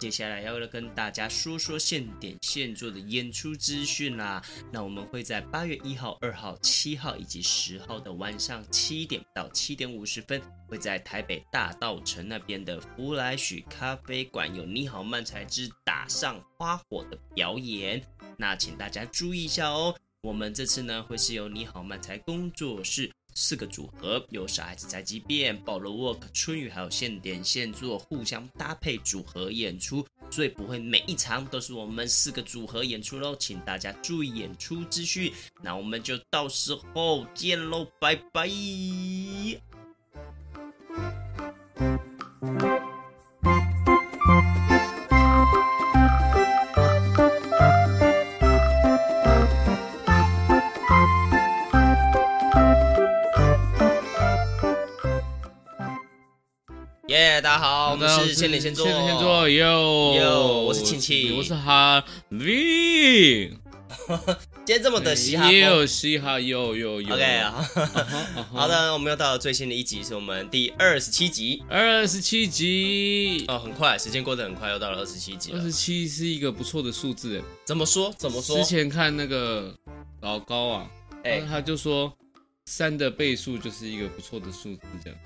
[0.00, 4.42] 接下来要跟大家说说现点现做的演出资讯啦。
[4.72, 18.02] 那我们会在八月一号、二号、七号以及十号的晚上七点到七点五十分，会在台北大道城那边的福来许咖啡馆有你好漫才之打上花火的表演。
[18.38, 23.12] 那请大家注意一下哦，我们这次呢会是由你好漫才工作室。
[23.34, 35.32] 四个组合有小孩子宅急便、保罗沃克、春雨，还有现点现做，互相搭配组合演出，所以不会每一场都是我们四个组合演出喽，请大家注意演出资讯。
[35.62, 38.48] 那我们就到时候见喽，拜拜。
[57.10, 63.48] 耶，大家好，我们是现点现做，现点现做哟哟，我是庆庆，我是哈 V，
[64.64, 67.42] 今天这么的嘻哈，也有嘻哈又又又，OK，
[68.52, 78.14] 好的，我们又到了最新的一集，是我们第二十七集，二十七集，哦，很快，时间过得很快，又到了二十七集，二十七是一个不错的数字，怎么说？
[78.16, 78.56] 怎么说？
[78.56, 79.74] 之前看那个
[80.20, 80.86] 老高啊，
[81.24, 82.12] 哎，他就说
[82.66, 85.18] 三的倍数就是一个不错的数字，这样。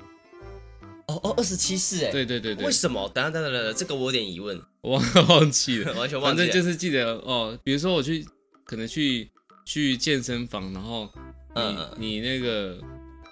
[1.07, 3.09] 哦哦，二十七是哎，对对对对，为什么？
[3.15, 6.47] 等等等下等下，这个我有点疑问，我忘记了， 完全忘记了。
[6.47, 8.25] 反正就是记得哦，比如说我去，
[8.65, 9.31] 可能去
[9.65, 11.09] 去健身房，然后
[11.55, 12.79] 你、嗯、你那个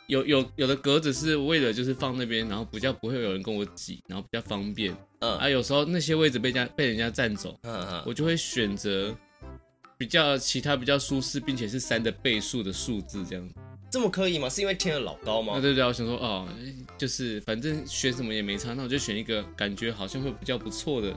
[0.06, 4.94] 有有有的格子是为了就是放那边，然后比较不会有人跟我挤，然后比较方便。
[5.20, 9.16] 嗯啊，有时候那些位置被家被人家占走，嗯嗯，我就会选择
[9.96, 13.48] 比较其他比较舒适，并且是三的倍数的数字这样。
[13.92, 14.48] 这么刻意吗？
[14.48, 15.52] 是因为听了老高吗？
[15.60, 16.48] 对对对，我想说哦，
[16.96, 21.10] 就是反正选什么也没差，那我就选一个感觉好像会比较不错的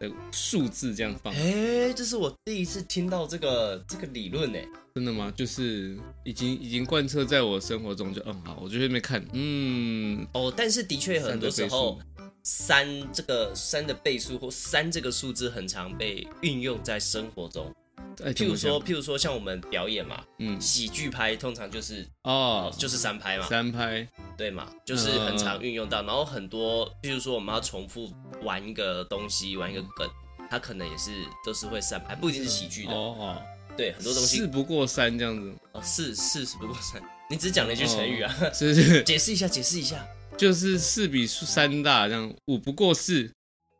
[0.00, 1.32] 的数字这样放。
[1.32, 4.58] 哎，这是我第一次听到这个这个理论呢。
[4.92, 5.32] 真的吗？
[5.36, 12.00] 就是已经已经贯彻在我生活中就，就嗯好，我就在那边看，嗯哦，但是的确很多时候
[12.42, 17.72] 三这个三的倍数或三这个数字很常被运用在生活中。
[18.16, 24.06] 譬如说，譬如说，像我们表演嘛，嗯，喜剧拍通常就是哦，就是三拍嘛，三拍，
[24.36, 26.02] 对嘛，就是很常运用到。
[26.02, 28.12] 然后很多，譬如说我们要重复
[28.42, 30.08] 玩一个东西，玩一个梗，
[30.50, 31.10] 它可能也是
[31.44, 32.92] 都是会三拍，不一定是喜剧的。
[32.92, 33.40] 哦。
[33.76, 35.54] 对，很多东西四不过三这样子。
[35.72, 40.02] 哦，四四是不过三，你只讲了一句成语啊，是是， 解释一下，解释一下，
[40.38, 43.30] 就是四比三大这样，五不过四，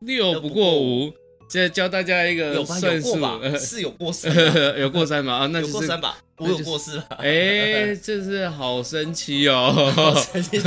[0.01, 1.11] 六不过五。
[1.47, 3.17] 现在教大家一个算术，
[3.57, 4.33] 是有过三，
[4.77, 5.33] 有过三吗？
[5.35, 7.17] 啊，那有过三吧， 我有过四吧？
[7.23, 10.13] 哎，这是好神奇哦！
[10.33, 10.59] 神奇。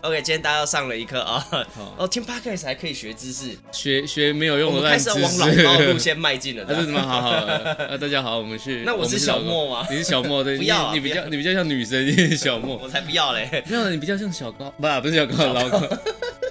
[0.00, 1.46] OK，今天大家要上了一课啊！
[1.98, 5.10] 哦，听 Podcast 还可以学知识，学学没有用的烂知识。
[5.10, 7.00] 开始往老高路线迈进了，这是什么？
[7.00, 8.82] 好好啊，大家好，我们是。
[8.86, 9.86] 那我是小莫吗？
[9.90, 10.56] 你是小莫对？
[10.56, 12.76] 不要，你比较你比较像女生，你是小莫。
[12.78, 13.62] 我才不要嘞！
[13.68, 15.82] 没有，你比较像小高，不，不是小高，老高。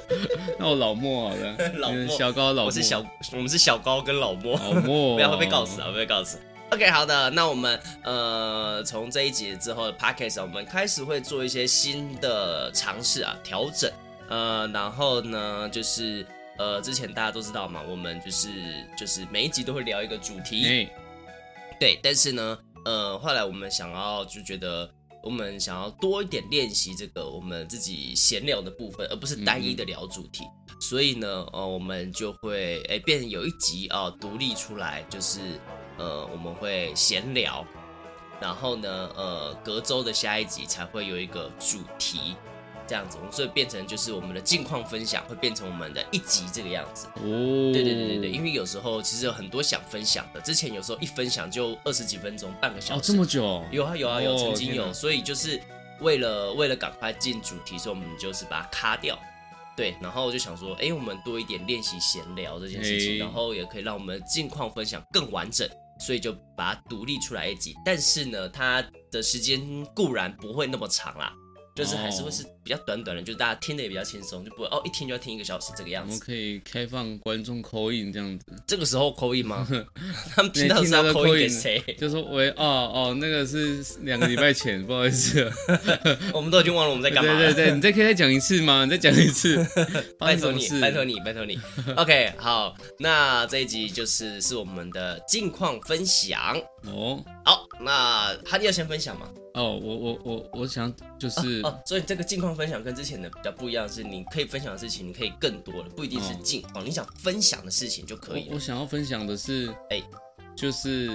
[0.60, 6.40] 那我老莫好了， 老莫小高老莫，我是小，我们是小高跟老莫，老莫， 不要会被告死啊，会被告死。
[6.72, 13.92] OK，好的，那我们呃从这一集之后的 Podcast 我们开始会做一些新的尝试啊，调整，
[14.30, 16.26] 呃，然后呢就是
[16.58, 18.50] 呃之前大家都知道嘛，我们就是
[18.98, 20.90] 就是每一集都会聊一个主题，欸、
[21.80, 24.90] 对，但是呢呃后来我们想要就觉得。
[25.24, 30.44] 我们想要多一点练习这个我们自己闲聊的部分，而不是单一的聊主题。
[30.82, 35.40] 所以呢，呃，我们就会诶变成有一集啊、独立出来，就是
[35.98, 37.66] 呃我们会闲聊，
[38.42, 42.36] 然后呢，呃隔周的下一集才会有一个主题。
[42.94, 47.08] 这样子，所以变成就是我们的近况分享，会变成我们的一集这个样子。
[47.16, 47.24] 哦，
[47.74, 53.00] 对对对对对，因为有时候其实有很多想分享的，之前有时候一分享就二十几分钟，半个小时。
[53.00, 53.64] 哦，这么久？
[53.72, 54.94] 有啊有啊有，曾经有。
[54.94, 55.60] 所以就是
[56.02, 59.18] 为了为了赶快进主题，所以我们就是把它卡掉。
[59.76, 65.68] 对，然后我就想说，哎，我们多一点练习闲聊这件事情，然后也可以让我们近况分享更完整，
[66.00, 67.74] 所以就把它独立出来一集。
[67.84, 69.60] 但是呢，它的时间
[69.96, 71.34] 固然不会那么长啦。
[71.76, 76.14] 就是还是会是比较短短的，就是大家听的也比较轻松，就不会哦一听就要听一个小时这个样子。
[76.14, 78.46] 我们可以开放观众 call in 这样子。
[78.66, 79.68] 这个时候 call in 吗？
[80.36, 81.82] 他们听到是要 call in 给谁？
[82.00, 82.56] 就说喂哦
[82.94, 85.52] 哦，那个是两个礼拜前，不好意思，
[86.34, 87.38] 我们都已经忘了我们在干嘛。
[87.38, 88.86] 对对对，你再可以再讲一次吗？
[88.86, 89.58] 你再讲一次，
[90.18, 91.60] 拜托你，拜托你，拜托你。
[91.96, 96.56] OK，好，那这一集就是是我们的近况分享
[96.86, 97.24] 哦。
[97.46, 99.30] 好，那哈利要先分享吗？
[99.54, 108.56] 哦，我我我我想就是哦，哦，所以这个近况分享跟之前的比较不一样，是你可以分享的事情，你可以更多了，不一定是近况，哦，你想分享的事情就可以我。
[108.56, 110.02] 我想要分享的是，哎，
[110.56, 111.10] 就是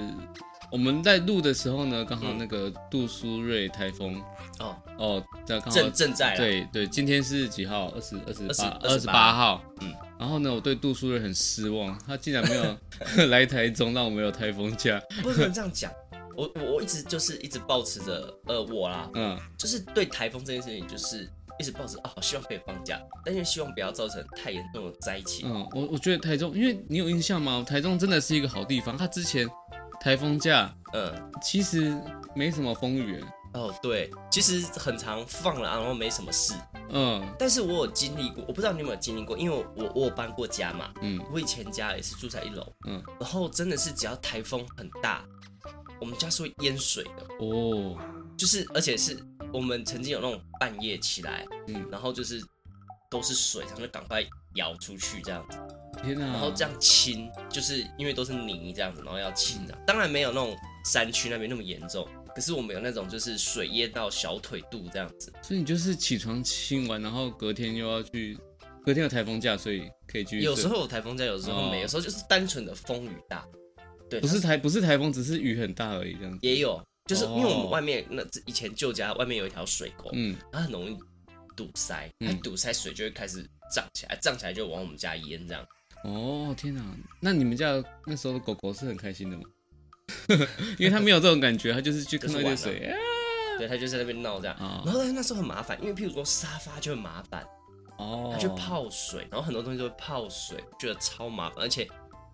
[0.71, 4.15] 我们在录的时候呢，刚好那个杜苏芮台风，
[4.59, 7.87] 嗯，哦哦，刚好正正在，对对，今天是几号？
[7.89, 15.91] 二十二十八二十八号，嗯，然后呢，我对杜苏芮很失望，他竟然没有 来台中，让我们有台风假，不能这样讲。
[16.39, 25.51] 我我我一直就是一直保持着，呃，我啦，嗯，就是对台风这件事情，就是一直抱着哦，希望可以放假，但是希望不要造成太严重的灾情。
[25.51, 27.61] 嗯，我我觉得台中，因为你有印象吗？
[27.67, 29.45] 台中真的是一个好地方，它之前
[29.99, 31.93] 台风假，嗯，其实
[32.33, 33.21] 没什么风雨。
[33.51, 36.53] 哦，对，其实很常放了，然后没什么事。
[36.91, 45.25] 嗯，但是我有经历过，我不知道你有没有经历过，因为我我我有搬过家嘛，嗯，我以前家也是住在一楼，嗯，然后真的是只要台风很大。
[45.99, 47.45] 我们家是会淹水的。
[47.45, 47.97] 哦，
[48.37, 49.17] 就是而且是
[49.53, 52.41] 我们曾经有那种半夜起来，嗯，然后就是
[53.09, 54.23] 都是水，然后就赶快
[54.55, 55.45] 舀出去这样。
[55.49, 55.57] 子，
[56.03, 60.55] 天哪，然后这样清，就是因为都是泥这样子，然后要清的，当然没有那种
[60.85, 68.37] 山区那边那么严重，可是我们有那种就是水淹到小腿肚这样子，所以你就是起床清完，然后隔天又要去，
[68.85, 70.39] 隔天有台风假，所以可以去。
[70.41, 73.45] 有时候有台风假，有时候没有，有时候就是单纯的风雨大。
[74.09, 76.39] 对，不是台不是台风，只是雨很大而已，这样子。
[76.41, 80.97] 也有，就是因为我们外面那以前旧家外面有一条水沟，嗯，它很容易
[81.55, 85.65] 堵塞，它堵塞水就会开始涨起来，涨起来就往我们家淹这样。
[86.03, 86.83] 哦天哪，
[87.19, 89.43] 那你们家那时候的狗狗是很开心的吗？
[90.79, 92.97] 因为它没有这种感觉，它就是去看那些水，啊，
[93.59, 94.55] 对，它就在那边闹这样。
[94.85, 97.45] 然后那时候很麻烦，因为譬如说沙发就很麻烦，
[97.97, 101.87] 哦，它就泡水，然后很多东西都会泡水，觉得超麻烦，而且。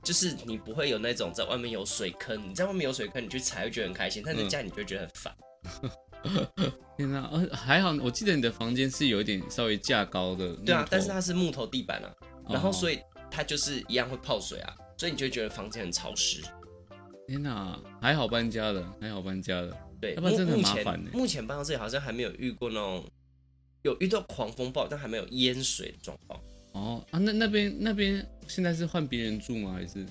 [0.05, 5.35] 就是你不会有那种在外面有水坑，你在外面有水坑，你去踩会觉得很开心，但在家你就会觉得很烦。
[6.95, 10.55] 天哪，呃，还好，我记得你的房间是有一点稍微架高的。
[10.57, 12.13] 对啊，但是它是木头地板啊，
[12.47, 12.99] 然后所以
[13.31, 16.43] 它就是一样会泡水啊，所以你就会觉得房间很潮湿。
[17.27, 19.75] 天哪，还好搬家了，还好搬家了。
[19.99, 20.99] 对，要不然真的很麻烦。
[20.99, 23.03] 目前目前搬到这里好像还没有遇过那种
[23.81, 26.39] 有遇到狂风暴，但还没有淹水的状况。
[26.73, 29.73] 哦啊，那那边那边现在是换别人住吗？
[29.73, 30.05] 还是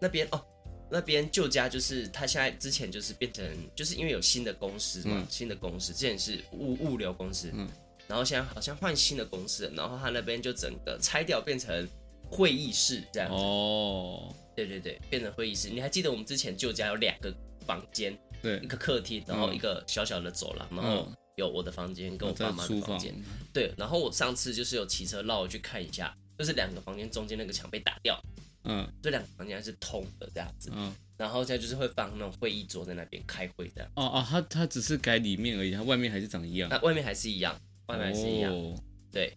[0.00, 0.44] 那边哦？
[0.90, 3.44] 那边旧家就是他现在之前就是变成
[3.74, 7.68] 就是因为有新的公司嘛，嗯、新的公司之前是物物流公司，嗯，
[8.06, 11.86] 然后现在好像换新的公司，然后他那边就整个拆掉变成
[12.30, 13.36] 会议室这样子。
[13.36, 15.68] 哦，对对对，变成会议室。
[15.68, 17.34] 你还记得我们之前旧家有两个
[17.66, 21.08] 房间，对，一个客厅，然后一个小小的走廊，嗯、然后。
[21.38, 23.14] 有我的房间跟我爸妈的房间，
[23.52, 23.72] 对。
[23.76, 28.22] 然后我上次就是有骑车绕去看一下，就是两个房间中间那个墙被打掉，
[28.64, 30.94] 嗯，这两个房间还是通的这样子，嗯。
[31.16, 33.90] 然后现在就是会放那种会议桌在那边开会这样。
[33.96, 36.70] 哦哦，它它只是改里面而已，它外面还是长一样。
[36.70, 38.52] 那外面还是一样，外面还是一样。
[38.54, 38.72] 哦、
[39.10, 39.36] 对。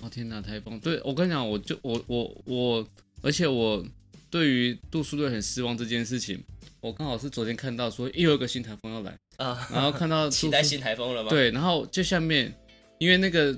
[0.00, 0.80] 哦天哪，台风！
[0.80, 2.88] 对我跟你讲，我就我我我，
[3.22, 3.86] 而且我
[4.28, 6.42] 对于杜苏芮很失望这件事情，
[6.80, 9.16] 我刚好是昨天看到说又有一个新台风要来。
[9.36, 11.30] 啊，然后看到 期待新台风了吗？
[11.30, 12.52] 对，然后就下面，
[12.98, 13.56] 因为那个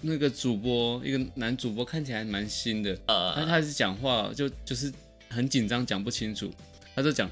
[0.00, 4.92] 那个主播一个男主播看起来蛮新的，呃，他开始讲话就就是
[5.28, 6.52] 很紧张，讲不清楚，
[6.94, 7.30] 他就讲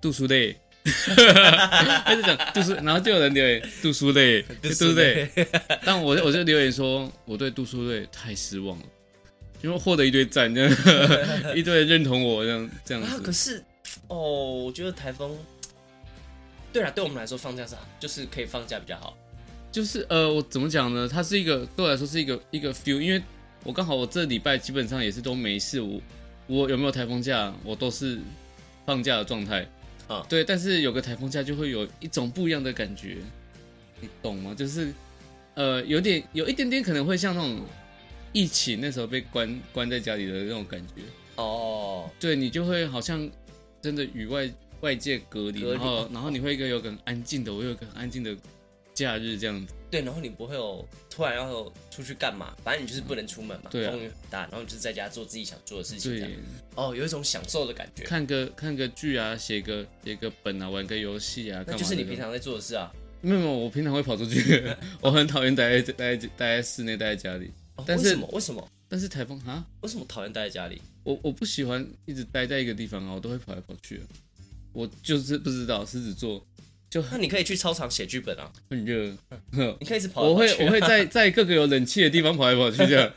[0.00, 0.54] 杜苏芮，
[0.84, 5.28] 他就讲杜苏，然后就有人留言杜苏芮，杜苏芮，
[5.84, 8.84] 但我我就留言说我对杜苏芮太失望了，
[9.62, 10.70] 因为获得一堆赞，这样
[11.56, 13.08] 一堆人认同我这样这样子。
[13.08, 13.62] 啊，可是
[14.08, 15.38] 哦，我觉得台风。
[16.72, 19.14] 对啊，对我们来说放假是就是可以放假比较好，
[19.72, 21.08] 就是呃，我怎么讲呢？
[21.08, 23.20] 它是一个对我来说是一个一个 feel，因为
[23.64, 26.00] 我刚好我这礼拜基本上也是都没事，我
[26.46, 28.20] 我有没有台风假，我都是
[28.84, 29.66] 放假的状态
[30.06, 30.24] 啊。
[30.28, 33.16] 对，但是有个台风假就会有一种不一样的感觉，
[33.98, 34.54] 你懂吗？
[34.54, 34.92] 就是
[35.54, 37.58] 呃，有点有一点点可能会像那种
[38.32, 41.02] 疫情那时候被关关在家里的那种感觉
[41.36, 42.10] 哦。
[42.20, 43.26] 对，你就会好像
[43.80, 44.48] 真的与外。
[44.82, 48.36] 外界隔离，然后然后你会一个有个很安静的，我有一个很安静的
[49.02, 49.72] 假日这样子。
[49.90, 56.18] 对，然后你不会有突然要出去干嘛，反正你就是不能出门嘛，对啊，风雨很大，然后你就是在家做自己想做的事情。
[56.18, 56.34] 对，
[56.74, 58.04] 哦，有一种享受的感觉。
[58.04, 62.90] 看个看个剧啊，写个写个本啊，玩个游戏啊，那就是你平常在做的事啊。
[63.20, 64.64] 没有没有，我平常会跑出去，
[65.02, 67.50] 我很讨厌待在待在待在室内，待在家里。
[67.86, 68.28] 但是为什么？
[68.32, 68.68] 为什么？
[68.88, 69.64] 但是台风啊？
[69.82, 70.80] 为什么讨厌待在家里？
[71.02, 74.00] 我我不喜欢一直待在一个地方啊，我都会跑来跑去。
[74.72, 76.42] 我就是不知道狮子座。
[76.92, 79.10] 就那你可以去操场写剧本啊，很热，
[79.80, 83.10] 你可以一直跑，我会我会在 在各个有冷气的地方跑来跑去这样，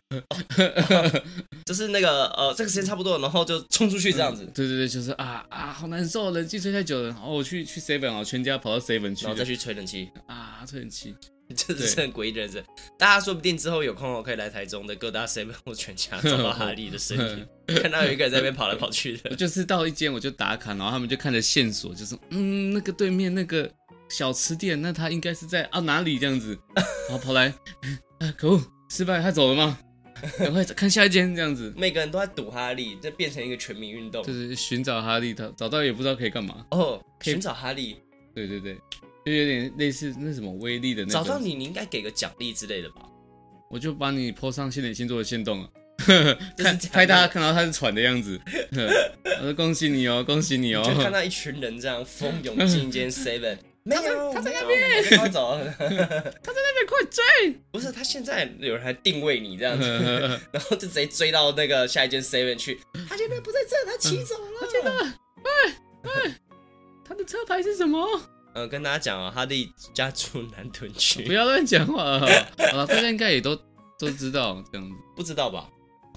[1.66, 4.50] 就是那个呃这个时间差不多，然后就冲出去这样子。
[4.56, 11.14] 对对对，就是啊啊好难受，冷气吹太久了，然后我去去 seven 啊，全家跑到 seven 去，然后再去吹冷气啊吹冷气，
[11.54, 12.64] 这是很诡异的人生。
[12.98, 17.48] 大家说不定之后有空我可以来台中的各大 seven 或全家找到哈利的身影，
[17.82, 19.30] 看到有一个人在那边跑来跑去的。
[19.32, 23.70] 我就是到一间我就打卡，然后他们就看着线索，就是嗯那个对面那个。
[24.08, 26.56] 小吃店，那他应该是在啊哪里这样子，
[27.10, 27.52] 然后跑来，
[28.20, 29.80] 啊可恶，失败，他走了吗？
[30.38, 31.74] 赶快看下一间这样子。
[31.76, 36.64] 每个人都在赌哈利，这变成一个全民运动，就是寻找哈利，他找到也不知道可以干嘛。
[36.70, 37.98] 哦，寻找哈利，
[38.36, 38.78] 对对对，
[39.26, 41.12] 就有点类似那什么威力的那。
[41.12, 43.02] 找到你，你应该给个奖励之类的吧？
[43.70, 45.70] 我就把你 po 上新点星座的线动啊，
[46.58, 48.40] 看拍大家看到他是喘的样子。
[49.40, 50.84] 我说恭喜你哦，恭喜你哦。
[50.86, 53.58] 就看到一群人这样蜂拥进一间 seven。
[53.88, 55.60] 没有，他在那边，快走！
[55.78, 57.56] 他在那边，快追！
[57.72, 59.86] 不是，他现在有人还定位你这样子，
[60.52, 62.80] 然后就直接追到那个下一间 seven 去。
[63.08, 64.52] 他现在不在这，他骑走了。
[64.60, 64.92] 我记得，
[65.44, 66.36] 哎哎，
[67.08, 68.20] 他的车牌是什么？
[68.56, 71.24] 嗯，跟大家讲啊，哈利家住南屯区。
[71.28, 72.26] 不要乱讲话 好
[72.78, 73.54] 了，大家应该也都
[74.00, 75.70] 都知道这样子，不知道吧？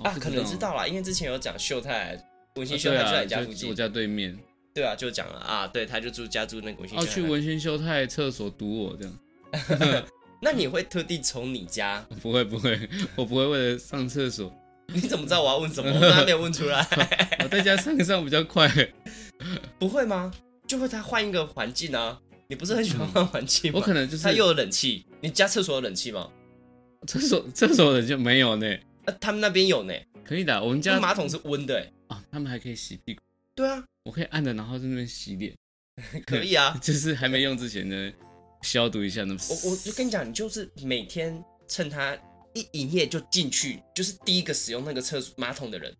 [0.05, 2.17] 啊，可能知道啦，因为之前有讲秀泰，
[2.55, 4.39] 文心秀泰就在家附近，我家对面。
[4.73, 6.97] 对啊，就讲了啊，对，他就住家住那个文心。
[6.97, 10.05] 哦，去文心秀泰厕所堵我这样。
[10.41, 12.07] 那你会特地从你家？
[12.23, 14.53] 不会不会，我不会为了上厕所。
[14.95, 15.91] 你怎么知道我要问什么？
[15.93, 16.87] 我刚刚没有问出来。
[17.43, 18.71] 我在家上上比较快。
[19.81, 20.33] 不会吗？
[20.69, 22.21] 就会他换一个环境啊。
[22.51, 23.79] 你不是很喜欢换环境吗？
[23.79, 25.05] 我可能就是它又有冷气。
[25.21, 26.31] 你家厕所有冷气吗？
[27.07, 28.67] 厕所 厕所冷气没有呢。
[29.05, 29.93] 呃，他们那边有呢。
[30.25, 31.87] 可以的，我们家马桶是温的。
[32.07, 33.21] 啊，他们还可以洗屁股。
[33.55, 33.85] 对啊。
[34.05, 35.55] 我可以按着，然后在那边洗脸，
[36.25, 38.13] 可以啊， 就是还没用之前呢，
[38.63, 39.41] 消毒一下那么。
[39.51, 42.17] 我我就跟你讲，你就是每天趁他
[42.55, 45.95] 一营业就进去，就是第一个使用那个厕所马桶的人。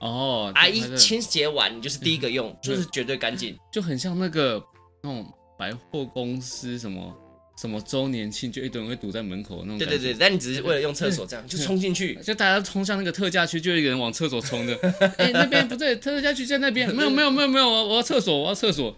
[0.00, 4.62] 哦，阿姨清洁完，你就是第一个用，就是绝对干净，就很像那个
[5.02, 7.14] 那种百货公司什么。
[7.60, 9.76] 什么周年庆就一堆人会堵在门口那种。
[9.76, 14.74] 对对对，但你只是为了用厕所这样就冲进去，就大家冲向那个特价区，就一个人往厕所冲的。
[15.18, 16.90] 哎，那边不对，特价区在那边。
[16.94, 18.96] 没有没有没有没有，我我要厕所，我要厕所。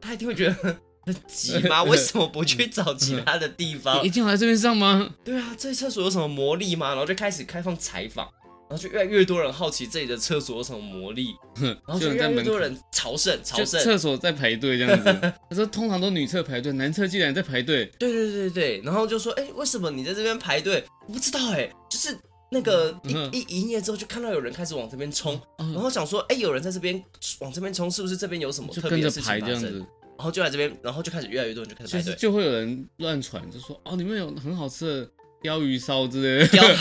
[0.00, 0.54] 他一定会觉得
[1.02, 1.82] 很急吗？
[1.90, 4.04] 为什么不去找其他的地方？
[4.04, 5.12] 一定要来这边上吗？
[5.24, 6.90] 对啊，这厕所有什么魔力吗？
[6.90, 8.28] 然后就开始开放采访。
[8.70, 15.12] 然后就越来越多人好奇这里的厕所有什么魔力，然后就越来越多人朝圣朝圣，厕所在排队这样子。
[15.50, 17.86] 他说通常都女厕排队，男厕竟然在排队。
[17.98, 20.84] 对对对对，然后就说哎，为什么你在这边排队？
[21.08, 22.16] 我不知道哎，就是
[22.48, 22.96] 那个
[23.32, 27.02] 一一营业之后就看到有人开始往这边冲，然后想说哎，有人在这边
[27.40, 29.84] 往这边冲，是不是这边有什么特别的事情发生？
[30.16, 35.10] 然后就来这边，然后就开始越来越多人就开始排队，就会有人乱传，就说哦，里面有很好吃的。
[35.42, 36.76] 鯛鱼烧之类的，鯛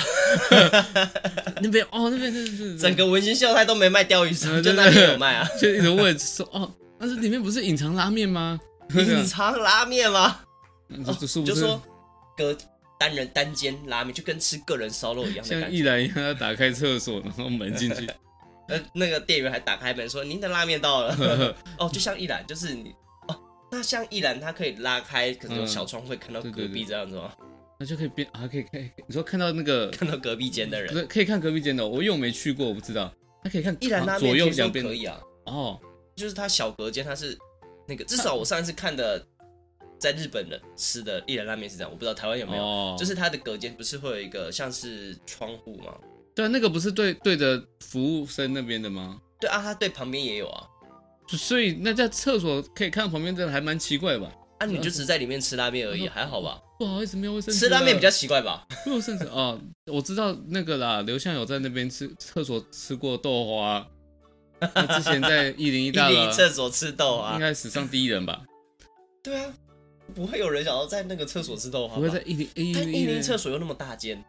[1.61, 8.59] 那边哦，那边是是整个文心秀泰都没卖鲷鱼烧，就那边有卖啊， 就一直问说哦，但是里面不是隐藏拉面吗？
[8.95, 10.39] 隐藏拉面吗？
[11.45, 11.81] 就说
[12.35, 12.57] 隔
[12.99, 18.07] 单人单间拉面，就跟吃个人烧肉一样，像一兰一样，要打开厕所，然后门进去，
[18.67, 22.93] 呃，那个店员还打开门说：“您的拉面到了。”哦，就像一兰，就是你
[23.27, 23.39] 哦，
[23.71, 27.31] 那像一兰，它可以拉开，可能有小窗会看到隔壁这样子吗？
[27.79, 28.91] 那就可以变啊，可以看。
[29.07, 31.87] 你说看到那个看到隔壁间的人，可可以看隔壁间的。
[31.87, 33.13] 我又没去过，我不知道。
[33.41, 35.17] 他可以看一兰拉面，左右两边可以啊。
[35.45, 35.79] 哦，
[36.13, 37.37] 就是他小隔间，他是
[37.87, 39.25] 那个至少我上一次看的，
[39.97, 42.61] 在日本的吃的一兰拉面是这样，我不知道台湾有没有。
[42.61, 45.95] 哦，就是他的隔间不是会有一个像是窗户吗？
[46.35, 49.21] 对啊，那个不是对对着服务生那边的吗？
[49.39, 50.67] 对啊，他对旁边也有啊。
[51.29, 54.29] 所以那在厕所可以看到旁边，这个还蛮奇怪吧？
[54.59, 56.61] 啊，你就只是在里面吃拉面而已，还好吧？
[56.77, 57.59] 不好意思，没有卫生纸。
[57.59, 58.67] 吃拉面比较奇怪吧？
[58.85, 61.01] 没有卫生纸哦，我知道那个啦。
[61.01, 63.87] 刘向有在那边吃厕所吃过豆花，
[64.59, 68.41] 他之前在一零一大楼 厕所吃豆花，应该史上第一人吧？
[69.23, 69.53] 对啊，
[70.13, 71.95] 不会有人想要在那个厕所吃豆花。
[71.95, 74.23] 不会在一零一零厕所又那么大间，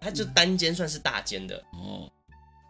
[0.00, 2.10] 他就单间算是大间的哦，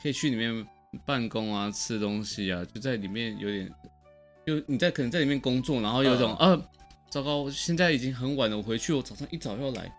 [0.02, 0.66] 可以去里面
[1.04, 3.70] 办公啊，吃东西啊，就在里面有点，
[4.46, 6.56] 就你在可能在里面工作，然后有种啊。
[7.08, 9.90] 糟糕，我现在已经很晚了，我回去，我早上一早要来，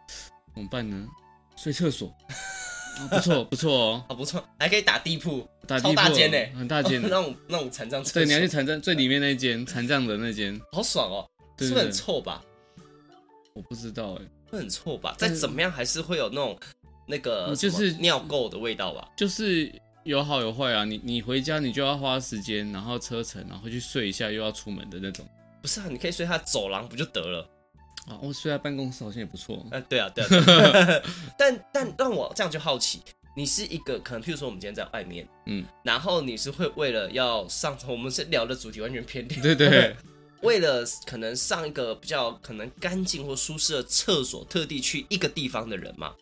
[0.53, 1.07] 怎么办呢？
[1.55, 2.13] 睡厕所，
[3.09, 11.25] 不错不错哦，啊不错，还可以打地铺，打地铺，大间呢，很大间， 那种那种残障厕所，对，你要去残障最里面那间残障的那间，好爽哦，
[11.57, 12.43] 是不是很臭吧？
[13.53, 15.15] 我不知道哎、欸，会很臭吧？
[15.17, 16.59] 再怎么样还是会有那种
[17.07, 19.09] 那个就是尿垢的味道吧？
[19.15, 19.71] 就是
[20.07, 20.83] 有好有坏啊。
[20.85, 25.27] 你你回家你就要花时间，然后车程，然后去睡一下，又要出门的那种。
[25.61, 27.47] 不是啊，你可以睡他走廊不就得了？
[28.07, 29.57] 啊，我睡在办公室好像也不错。
[29.71, 30.27] 哎、呃，对啊，对啊。
[30.29, 31.03] 对啊
[31.37, 33.01] 但但让我这样就好奇，
[33.35, 39.95] 你是一个可能，譬如说我们今天在外面，嗯，然后你是会为了要上，我们是聊的主题完全偏离，对对，对。
[40.43, 46.13] 为了可能上一个比较可能干净或舒适的厕所，特地去一个地方的人嘛？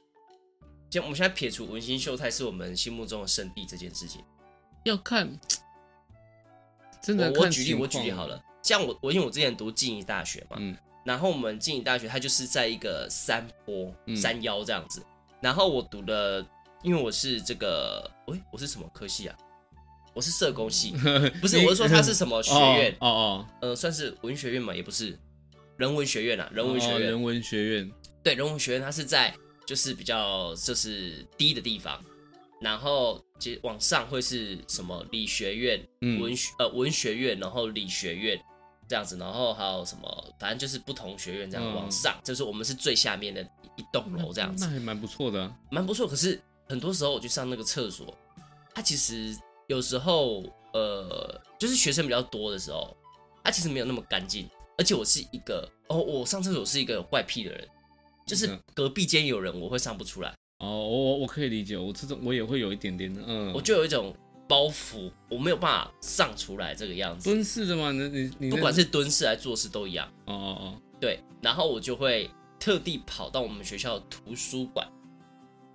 [0.96, 4.24] 就我们现在撇除文心秀泰是我们心目中的圣地这件事情，
[4.86, 5.30] 要看，
[7.02, 10.74] 真的我，我举例，我举例好了，像我我因为我之前读静宜大学嘛，嗯，
[11.04, 15.06] 然后我们静宜大学它就是在一个山坡、嗯、山腰这样子，
[15.42, 16.46] 然后我读的，
[16.82, 19.38] 因为我是这个，喂，我是什么科系啊？
[20.14, 20.94] 我是社工系，
[21.42, 22.96] 不是，我是说它是什么学院？
[23.02, 25.20] 哦哦，呃，算是文学院嘛，也不是，
[25.76, 27.92] 人文学院啊，人文学院，人文学院，
[28.24, 29.36] 对，人文学院，它是在
[29.66, 32.04] 就是比较就是低的地方，
[32.62, 35.88] 然后接往上会是什么理学院、
[36.20, 38.40] 文学呃文学院，然后理学院
[38.88, 43.42] 这样子，然后还有什么，反正就是不同学院这样往上，就是我们是最下面的
[43.78, 46.08] 一栋楼这样子，那还蛮不错的，蛮不错。
[46.08, 48.18] 可是很多时候我去上那个厕所，
[48.74, 49.36] 它其实。
[49.68, 50.44] 有时候，
[50.74, 52.96] 呃，就是学生比较多的时候，
[53.44, 54.48] 它其实没有那么干净。
[54.78, 57.68] 而且我是一个，哦，我上厕所是一个有怪癖的人，
[58.26, 60.34] 就是隔壁间有人，我会上不出来。
[60.60, 64.16] 哦，我我可以理解，我这种我也会有一点点的，嗯，我就有一种
[64.48, 67.30] 包袱，我没有办法上出来这个样子。
[67.30, 70.08] 蹲式的嘛，你你你，不管是蹲式还是坐式都一样。
[70.26, 72.30] 哦哦哦，对，然后我就会
[72.60, 74.88] 特地跑到我们学校的图书馆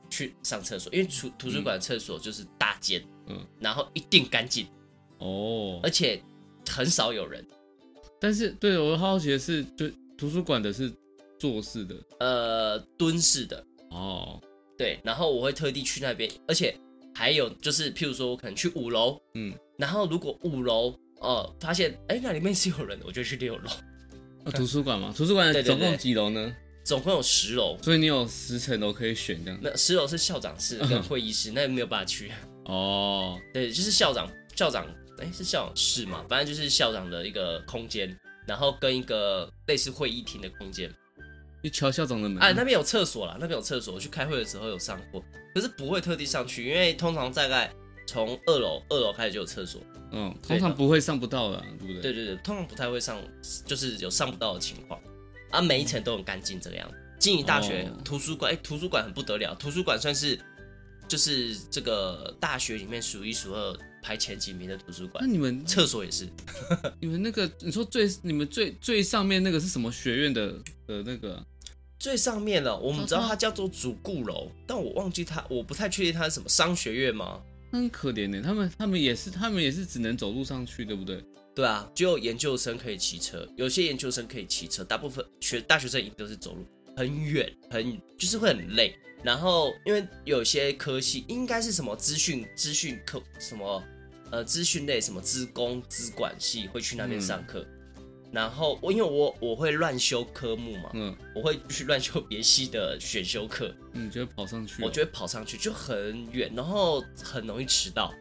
[0.08, 3.00] 去上厕所，因为图图书馆厕所就是大间。
[3.02, 4.66] 嗯嗯，然后一定干净
[5.18, 6.20] 哦，而且
[6.68, 7.46] 很少有人。
[8.20, 9.88] 但是，对我好奇的是，就
[10.18, 10.92] 图书馆的是
[11.40, 14.40] 坐式的，呃，蹲式的哦。
[14.78, 16.74] 对，然后我会特地去那边，而且
[17.14, 23.70] 还有就是，譬如说我可能去五楼，嗯，然后如果五楼哦、呃、发现哎那里面是有人的，我就去六楼。
[24.44, 26.54] 啊， 图书馆嘛，图书馆总共几楼呢？
[26.82, 29.60] 总共有十楼，所以你有十层楼可以选这样。
[29.62, 32.32] 那十楼是校长室跟会议室，嗯、那没有办法去。
[32.64, 34.26] 哦， 对，就是校长，
[34.56, 34.86] 校长，
[35.18, 40.90] 哎，是校长室嘛，反正就是校长的一个空间，然后跟一个类似会议厅的空间。
[41.62, 42.42] 去敲校长的门。
[42.42, 47.72] 哎，那边有厕所啦，那边有厕所，我去开会的时候有上过，可是不会特地上去，因为通常大概
[48.06, 49.80] 从二楼，二楼开始就有厕所。
[50.12, 52.02] 嗯，通常不会上不到的，对不对？
[52.02, 53.20] 对对对，通常不太会上，
[53.64, 55.00] 就是有上不到的情况。
[55.50, 56.94] 啊，每一层都很干净，这个样子。
[57.18, 60.38] 静宜大学图书馆，哎，图书馆很不得了，图书馆算是。
[61.10, 65.24] 就是这个大学里面数一数二排前几名的图书馆。
[65.26, 66.28] 那你们厕所也是？
[67.02, 70.52] 你们那个你说最你们最最上面那个是什么学院的
[70.86, 71.44] 的那个？
[71.98, 77.42] 最上面了，我们知道它叫做主顾楼，但我忘记它，我不太确定它是什么商学院吗？
[77.72, 81.22] 很可怜呢，他们他们也是他们也是只能走路上去，对不对？
[81.54, 86.64] 对啊，只有研究生可以骑车，有些研究生可以骑车，大部分学大学生一定都是走路，
[86.96, 88.96] 很远很就是会很累。
[89.22, 93.82] 然后，因为有些科系应该是什么资讯资讯科什么
[94.30, 97.66] 呃资讯类什么资工资管系会去那边上课。
[97.96, 98.02] 嗯、
[98.32, 108.14] 然后我因为我我会乱修科目嘛，嗯，我会去乱修别系的选修课，嗯，就会跑上去，我觉得跑上去就很远，然后很容易迟到。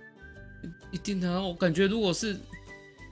[0.91, 2.35] 一定的，我感觉如果是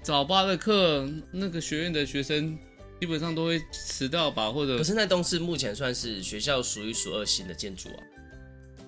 [0.03, 2.57] 早八的课，那个学院的学生。
[2.99, 8.03] 基本上都会迟到吧，或者可是那栋是目前算是学校数一数二新的建筑啊。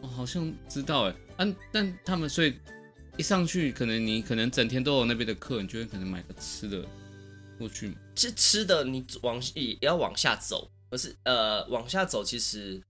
[0.02, 2.56] 我好像知道哎，啊，但他们所以
[3.18, 6.84] 一上去，可能你可能整天都有那边的课，你就会可能买个吃的
[7.58, 7.96] 过去嘛。
[8.16, 12.82] 是吃的，你往也要往下走，可是呃往下走，其实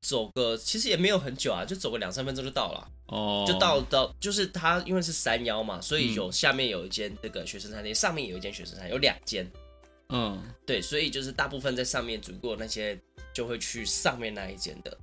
[0.00, 2.90] 走个其实也没有很久啊，就走个两三分钟就到了。
[3.06, 9.48] 哦，就到到就是它因为是山腰嘛，所以有下面有一间这个学生餐厅，上面有一间学生餐厅，有两间。
[10.16, 12.96] 嗯，对，所以就是大部分在上面煮过那些，
[13.34, 14.96] 就会去上面那一间的，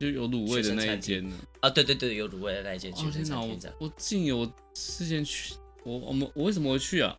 [0.00, 1.36] 就有卤味的那一间呢。
[1.60, 2.90] 啊，对对对，有卤味的那一间。
[2.92, 7.16] 哦天哪，我我记得我之前去，我我们我为什么会去啊？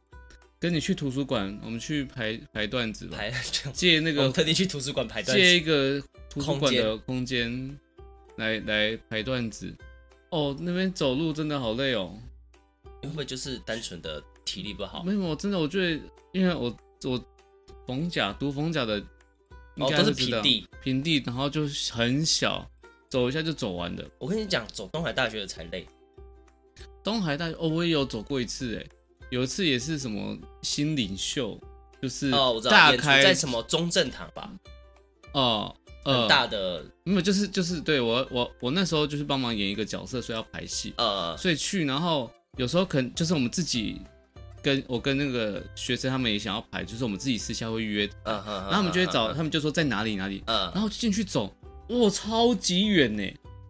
[0.60, 3.32] 跟你去图书馆，我们去排排段子，排
[3.72, 7.80] 借那个特地去图书馆排段子，借一个图书馆的空间
[8.36, 9.74] 来来排段子。
[10.32, 12.20] 哦，那边走路真的好累哦。
[13.02, 15.02] 会不会就是单纯的体力不好？
[15.04, 15.98] 没有，我真的，我觉得
[16.34, 16.76] 因为我。
[17.04, 17.24] 我
[17.88, 19.00] 逢甲读逢甲的，
[19.76, 22.70] 应该是平地，平地，然后就很小，
[23.10, 24.06] 走一下就走完的。
[24.18, 25.88] 我跟你讲，走东海大学的才累。
[27.04, 28.86] 东海大学，哦，我也有走过一次，哎，
[29.30, 31.60] 有一次也是什么新领袖，
[32.02, 34.52] 就是哦，我知道，大开在什么中正堂吧？
[35.34, 44.02] 哦，很大的，没有，就是就是对我我我那时候就是帮忙演一个角色，所以要排戏，呃，所以去，然后有时候可能就是我们自己
[44.62, 51.54] 跟我跟那个学生他们也想要排，就是我们自己私下会预约，嗯然后他们就会找，他们就说在哪里哪里，嗯，然后进去走，
[51.90, 53.24] 哇，超级远呢。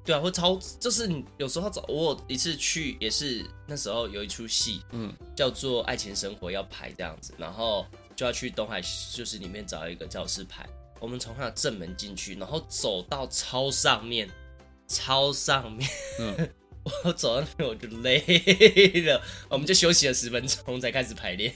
[0.06, 8.82] 对啊，会超就是你有时候找我一次去也是那时候有一出戏，嗯，叫做《爱情生活》要排这样子，然后就要去东海，
[9.14, 10.68] 就是里面找一个教室排。
[11.00, 14.28] 我们从他的正门进去，然后走到超上面，
[14.88, 15.88] 超上面，
[16.20, 16.50] 嗯，
[17.04, 18.22] 我走到那边我就累
[19.06, 21.54] 了，我们就休息了十分钟才开始排练。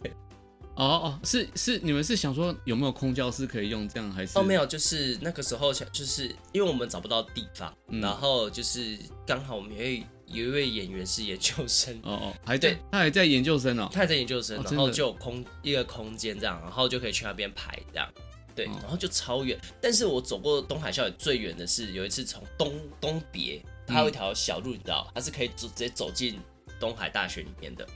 [0.75, 4.39] 哦哦，是是，你们是想说有没有空教室可以用这样还是？
[4.39, 18.11] 哦，没有，就是那个时候想，就是因为我们找不到地方，嗯、然后就是刚好我们有一有一位演员是研究生，哦哦，还对，他还在研究生哦，他还在研究生，然后就有空一个空间这样，然后就可以去那边排这样，
[18.55, 26.39] 对，然后就超远，但是我走过东海校园最远的是有一次从东东别，它有一条小路，你知道，它是可以走直接走进
[26.79, 27.87] 东海大学里面的。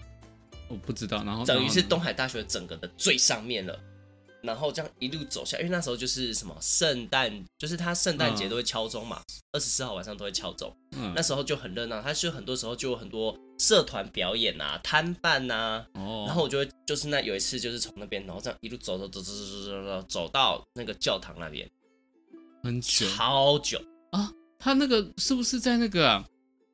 [0.69, 3.79] 我不知道，然后等于是东海大学整个的最上面了，
[4.41, 9.21] 然后这样一路走下，因为那时候就是什么圣诞，就是他圣诞节都会敲钟嘛，
[9.53, 21.65] 二十四号晚上都会敲钟，嗯，那时候就很热闹，他就很多时候就有很多社团表演啊、摊贩呐，哦，然后我就会就是那有一次就是从那边，然后这样一路走走走走走走走走到那个教堂那边，
[22.61, 23.79] 很久，超久。
[23.79, 23.96] 啊，
[24.59, 26.27] 他那个是不是在那个啊？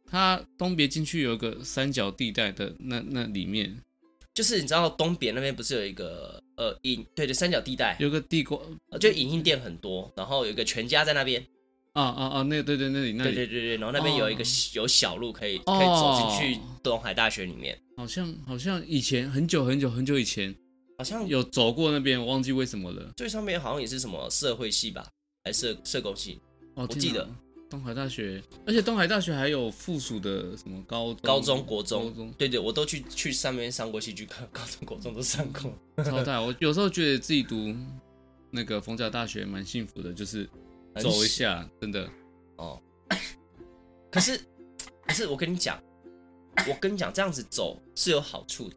[0.05, 3.75] 他东别进去有一个三角地带的那那里面，
[4.33, 8.59] 就是你知道东别那边不是有一个呃影对的三角地带，有个地瓜，
[8.99, 11.43] 就影印店很多，然后有一个全家在那边，
[11.93, 14.43] 啊啊啊，那个对对那里那里对对对对，然后那边有一个
[14.75, 20.53] 有小路可以可以走进去东海大学里面，好像好像以前很久很久很久以前
[20.99, 23.11] 好像有走过那边，我忘记为什么了。
[23.17, 25.07] 最上面好像也是什么社会系吧，
[25.43, 26.39] 还是社社工系，
[26.75, 27.27] 我记得。
[27.73, 35.73] 东海大学，而且东海大学还有附属的什么高高中、国中，中对对，我都去去上面上过戏剧课，高中、国中都上过。
[36.03, 37.75] 超大，我有时候觉得自己读
[38.51, 40.47] 那个逢甲大学蛮幸福的，就是
[41.01, 42.07] 走一下，真的
[42.57, 42.79] 哦。
[44.11, 44.39] 可是，
[45.07, 45.81] 可是我跟你讲，
[46.69, 48.75] 我跟你讲，这样子走是有好处的，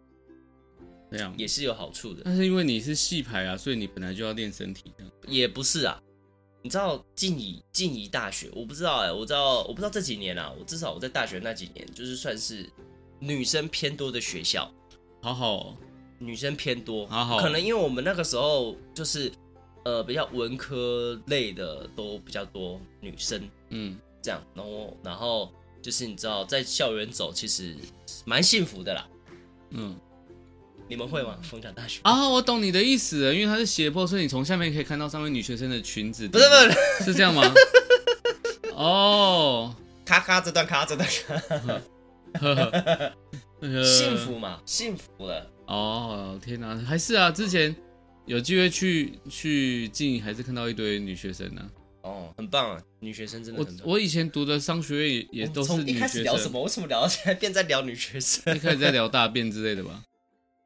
[1.13, 2.23] 这样也是有好处的。
[2.25, 4.91] 但是因为你是戏牌啊，所以你本来就要练身体，
[5.29, 6.03] 也不是啊。
[6.67, 8.51] 你知道静宜静宜大学？
[8.53, 12.69] 我不知道哎、欸，我知道我不知道这几年啊，我至少我在大学那几年，就是算是
[13.21, 14.69] 女生偏多的学校，
[15.23, 15.77] 好好、哦，
[16.19, 19.31] 女生偏多，好好，可能因为我们那个时候就是
[19.85, 27.77] 呃比较文科类的都比较多女生，嗯，这样，然后然后就是你知道在校园走其实
[28.25, 29.09] 蛮幸福的啦，
[29.71, 29.97] 嗯。
[30.89, 31.37] 你们会吗？
[31.43, 36.29] 逢甲大学啊，我懂你的意思了，因为它是斜坡，所以你从下面可以看到上面女学生的裙子。
[36.29, 37.43] 不是不是，是这样吗？
[38.75, 41.09] 哦，咔咔这段，咔这段，
[43.85, 45.51] 幸福嘛，幸福了。
[45.67, 47.75] 哦天哪，还是啊，之前
[48.27, 51.67] 有机会去去静宜，还是看到一堆女学生呢、啊。
[52.03, 53.77] 哦，很棒啊，女学生真的很。
[53.83, 55.97] 我我以前读的商学院也都是女学生。
[55.97, 56.63] 一开始聊什么？
[56.63, 58.55] 为什么聊到现在变在聊女学生？
[58.55, 60.03] 一开始在聊大便之类的吧。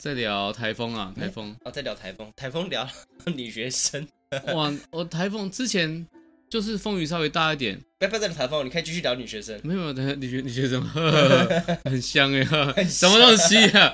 [0.00, 2.88] 在聊台风啊，台风哦，在聊台风， 台风聊
[3.36, 4.08] 女学生。
[4.54, 6.06] 哇，我台风之前
[6.48, 9.60] 就是风雨稍微大一点，不要不要再聊台风，你可以继续聊女学生。
[9.62, 10.82] 没有，女学女学生
[11.84, 13.92] 很香哎，什么东西啊？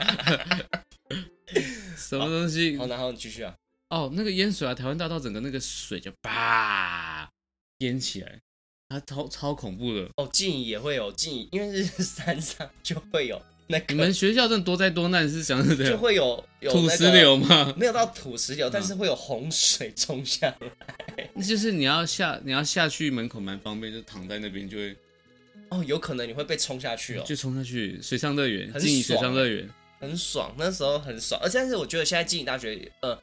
[1.97, 2.77] 什么东西？
[2.79, 3.53] 好，然后你继续啊。
[3.91, 7.29] 哦，那个淹水啊，台湾大道整个那个水就叭
[7.79, 8.39] 淹起来，
[8.89, 10.09] 它超超恐怖的。
[10.19, 13.43] 哦，静宜也会有静宜，因为是山上就会有。
[13.69, 15.95] 那你们学校真的多灾多难，是想是怎样？
[15.95, 17.75] 就会有有土石流吗？
[17.77, 21.29] 没有到土石流，但是会有洪水冲下来。
[21.35, 24.97] 那就是你要下，你要下去门口蛮方便，就躺在那边就会。
[25.69, 27.25] 哦，有可能你会被冲下去哦。
[27.27, 31.41] 就冲下去，水上乐园，静宜水上乐园，很爽，那时候很爽。
[31.43, 33.19] 而且但是我觉得现在静宜大学，呃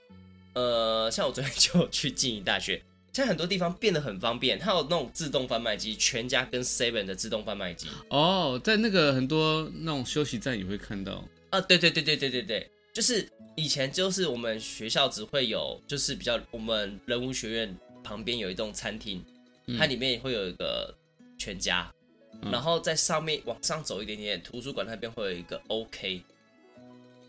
[0.53, 2.81] 呃，像我昨天就去静宜大学。
[3.13, 7.87] 现在很多地方变得很方便，它有那种自动贩卖机，全家跟 Seven 的自动贩卖机。
[8.09, 11.23] 哦，在那个很多那种休息站也会看到。
[11.51, 19.23] 啊，对对对对对对对，就是以前就是我们学校只会有，就是比较我们人文学院旁边有一栋餐厅，
[19.67, 20.91] 嗯、它里面也会有一个
[21.37, 21.93] 全家，
[22.41, 26.23] 嗯、然后在上面往上走一点点，图书馆那边会有一个 OK，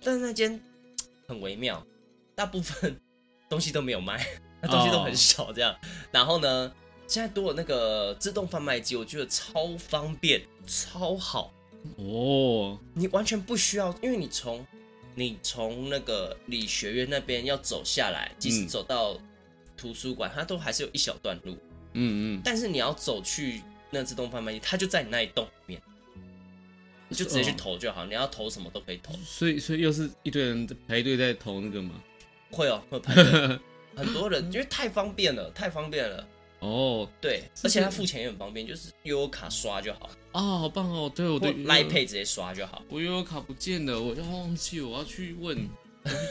[0.03, 0.59] 但是那间
[1.29, 1.87] 很微妙，
[2.35, 2.99] 大部分
[3.51, 4.27] 东西都没有卖。
[4.67, 5.81] 东西都很少，这样，oh.
[6.11, 6.73] 然后呢，
[7.07, 11.53] 现在多了那个自动贩卖机，我觉得超方便，超好
[11.97, 12.05] 哦。
[12.05, 12.79] Oh.
[12.95, 14.67] 你完全不需要，因为你从
[15.15, 19.17] 你从那个理学院那边要走下来，即使走到
[19.77, 21.53] 图书馆，它都还是有一小段路。
[21.93, 22.43] 嗯嗯。
[22.45, 25.83] 但是你要走去那自动贩卖机，它就在你那一栋里面，
[27.09, 28.03] 你就直接去投就好。
[28.03, 29.13] 哦、你要投什么都可以投。
[29.25, 32.03] 所以，所以又是一堆人排队在投那个吗？
[32.51, 33.59] 会哦，会排队。
[33.97, 36.27] 很多人因为太方便了，太方便了。
[36.61, 40.09] 哦，对，而且他付钱也很方便，就是悠游卡刷就好。
[40.33, 41.13] 啊、哦，好棒哦！
[41.15, 42.83] 对，我的 Line Pay 直接刷就好。
[42.89, 45.57] 我悠游卡不见了，我就忘记，我要去问，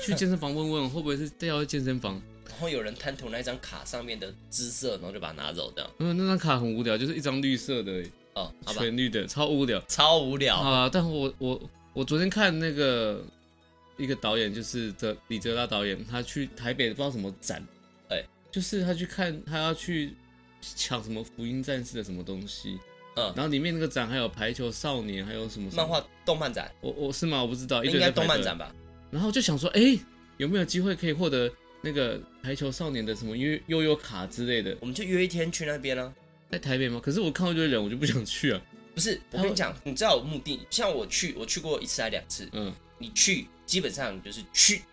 [0.04, 2.20] 去健身房问问，会不会是掉在健身房？
[2.50, 5.92] 然后有人贪图那张卡上面的姿色，然后就把它拿走这样。
[6.00, 10.90] 嗯，那张卡很无聊，就是一张绿色的，哦，全绿的，超无聊，超无聊啊！
[10.92, 11.62] 但我我
[11.94, 13.24] 我昨天看那个
[13.98, 17.66] 一个导演，就是这李泽拉导演，他去台北不知道什么展，
[18.10, 20.14] 哎、欸，就是他去看，他要去。
[20.78, 22.80] 抢什么福音战士的什么东西？
[23.18, 26.72] 嗯，然后里面那个展还有排球少年，还有什么，漫画动漫展？
[26.80, 27.42] 我我是吗？
[27.42, 28.74] 我不知道，应该动漫展吧。
[29.12, 30.00] 然后就想说，哎，
[30.38, 31.52] 有没有机会可以获得
[31.82, 34.74] 那个排球少年的什么悠悠悠卡之类的？
[34.80, 36.14] 我们就约一天去那边啊，
[36.50, 36.98] 在台北吗？
[37.04, 38.62] 可是我看到一堆人，我就不想去啊。
[38.96, 42.48] 不是，我跟你讲，你知道我目的，像我去，我去过一次还两次。
[42.54, 44.84] 嗯，你去基本上就是去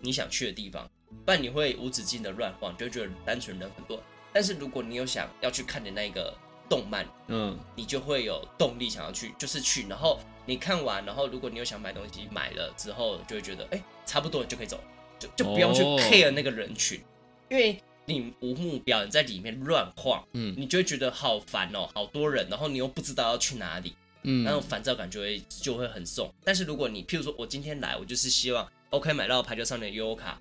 [0.00, 0.86] 你想去的地方，
[1.24, 4.02] 不然你会无止境的乱晃，就会觉得单纯人很多。
[4.34, 6.36] 但是如果你有想要去看的那个
[6.68, 9.86] 动漫，嗯，你就会有动力想要去，就是去。
[9.88, 14.78] 然后你看完，然后如果你有想买东西，买了之后就会觉得，哎、欸，差不多就可以走，
[15.18, 17.04] 就就不用去 care 那个人群，哦、
[17.48, 23.94] 因为你无目标，你在里面乱晃，嗯，你就会觉得好烦哦，好多人，然后你又不知道要去哪里，
[24.24, 26.28] 嗯，那种烦躁感就会就会很重。
[26.44, 30.40] 但是如果你譬如说我今天来，我就是希望 OK 买到排球少年的悠游卡，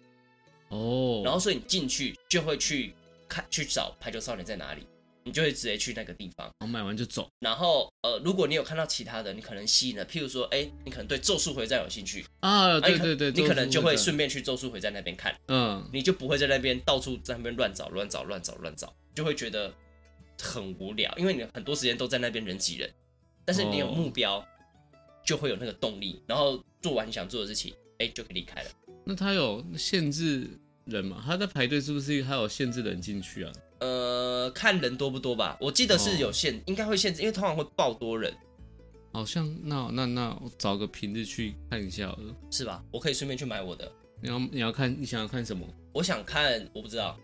[0.69, 2.93] 哦，然后所以你进去就会去。
[3.25, 4.85] 看去找排球少年在哪里，
[5.23, 7.27] 你就会直接去那个地方，然后买完就走。
[7.39, 19.73] 然后呃，如果你有看到其他的，你可能吸引了，譬如说，哎，你可能对咒术回战有兴趣啊，对对对，你可能就会顺便去咒术回战那边看，嗯，你就不会在那边到处在那边乱找乱找乱找乱找，就会觉得
[20.39, 22.93] 很无聊，因为你很多时间都在那边人挤人。
[23.45, 24.45] 但是你有目标，哦、
[25.25, 28.69] 就会有那个动力，然后做完你想做的事情，哎，就可以离开了。
[29.05, 30.59] 那他有限制？
[30.85, 33.53] 人嘛，他在排队是不是他有限制人进去啊？
[33.79, 35.57] 呃，看人多不多吧。
[35.61, 38.35] 我记得是有限，哦、应该会限制，因为通常会爆多人。
[39.13, 42.83] 好像那那那我找个平日去看一下好了，是吧？
[42.91, 43.89] 我可以顺便去买我的。
[44.21, 45.65] 你要你要看你想要看什么？
[45.93, 47.17] 我想看，我不知道。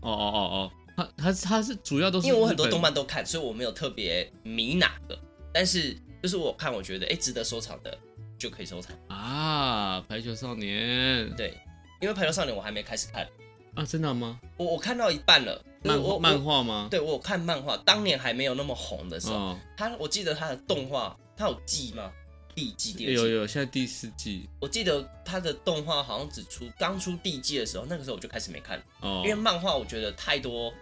[0.00, 5.16] 哦哦哦哦，他他他是主要都是因为我很多动漫都看，所以我没有特别迷哪个。
[5.52, 7.96] 但是就是我看，我觉得哎值得收藏的
[8.38, 10.04] 就可以收藏啊。
[10.08, 11.54] 排球少年，对。
[12.00, 13.26] 因为《排球少年》我还没开始看
[13.74, 14.38] 啊，真的吗？
[14.56, 15.64] 我我看到一半了。
[15.82, 16.88] 漫画漫画吗？
[16.90, 22.12] 对，我有看漫画，当年还没有那么红的时候，哦、他我记得他的动画，他有季吗？
[22.54, 23.14] 第一季、第二季？
[23.14, 24.48] 有有，现在第四季。
[24.60, 28.84] 我记得他的动画好像只出刚出第一季的时候，那个时候我就开始没看了。
[29.00, 29.22] 哦。
[29.24, 30.74] 因为漫画我觉得太多，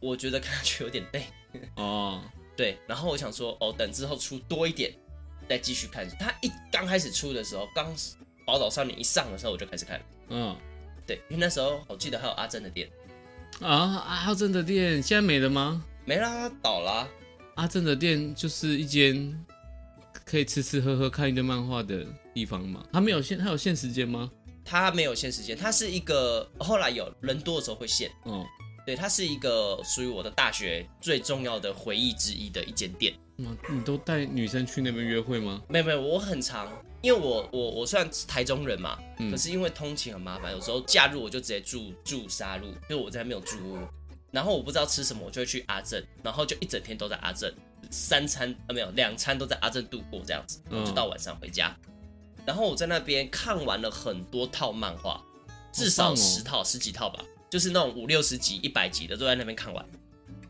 [0.00, 1.26] 我觉得看下去有点累。
[1.76, 2.22] 哦。
[2.56, 4.92] 对，然后我想说，哦，等之后出多一点，
[5.48, 6.08] 再继续看。
[6.18, 7.94] 他一刚开始出的时候，刚
[8.46, 10.04] 《宝岛少年》一上的时候，我就开始看了。
[10.28, 10.56] 嗯，
[11.06, 12.88] 对，因为那时候我记得还有阿珍的店
[13.60, 15.84] 啊，阿珍的店现在没了吗？
[16.04, 17.08] 没啦，倒啦。
[17.56, 19.44] 阿珍的店就是一间
[20.24, 22.84] 可以吃吃喝喝看一堆漫画的地方嘛。
[22.92, 24.30] 他没有限，他有限时间吗？
[24.64, 28.10] 他没有限时间，他是一个后来有人多的时候会限。
[28.24, 28.44] 哦，
[28.86, 33.14] 对，它是一个属于我的大学最重要的回忆之一的一间店。
[33.38, 35.62] 嗯，你都带女生去那边约会吗？
[35.68, 36.70] 没有没有，我很常。
[37.02, 43.78] 因为我我我算是台中人嘛，嗯、可是因为通勤很麻烦，有时候假日我就直接住住沙鹿，就我在那边有住屋，
[44.30, 47.52] 然后我不知道吃什么，我就会去阿正，然后就一整天都在阿正，
[47.90, 51.92] 三餐啊没有两餐都在阿正度过这样子，我就到晚上回家，嗯、
[52.46, 55.22] 然后我在那边看完了很多套漫画，
[55.72, 57.22] 至少十套、哦、十几套吧，
[57.54, 59.86] 就是那种五六十集、一百集的都在那边看完，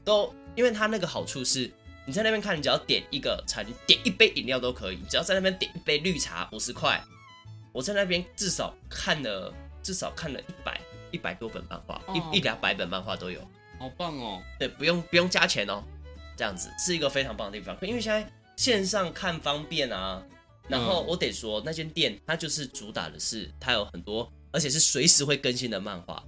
[0.07, 1.71] 都因为它那个好处是。
[2.07, 4.97] 你在那边看，你只要点一个餐，你点一杯饮料都可以。
[5.07, 6.99] 只要在那边点一杯绿茶，五十块。
[7.73, 13.39] 我在那边至少看了，至少看了一百一百多本漫画，一、哦、一两百本漫画都有。
[13.79, 14.43] 好棒哦！
[14.59, 15.85] 对，不用不用加钱哦，
[16.39, 17.77] 这样子是一个非常棒的地方。
[17.83, 20.23] 因为现在线上看方便啊。
[20.69, 26.25] 然后我得说，那间店它就是主打的是它有很多，而且是随时会更新的漫画。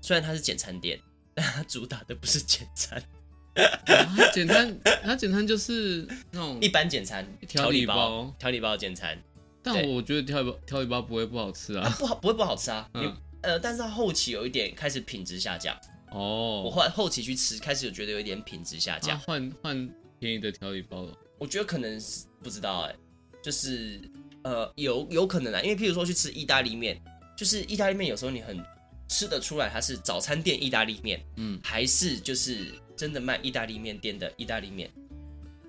[0.00, 0.98] 虽然它是简餐店，
[1.34, 3.02] 但它主打的不是简餐。
[3.54, 9.20] 啊、简餐，它简餐就是那种一般简餐，调理包，调理包简餐。
[9.62, 12.88] 但我觉得调理包调理包不会不好吃啊，啊不好不会不好吃啊。
[12.94, 15.76] 嗯、呃，但是它后期有一点开始品质下降。
[16.12, 19.18] 哦，我后来后期去吃，开始有觉得有一点品质下降。
[19.20, 21.12] 换换便宜的调理包了。
[21.36, 22.96] 我觉得可能是不知道哎、欸，
[23.42, 24.00] 就是
[24.44, 27.00] 呃有有可能啊，因为譬如说去吃意大利面，
[27.36, 28.56] 就是意大利面有时候你很
[29.08, 34.90] 吃得出来它是早餐店意大利面，嗯，还是就是真的卖意大利面店的意大利面。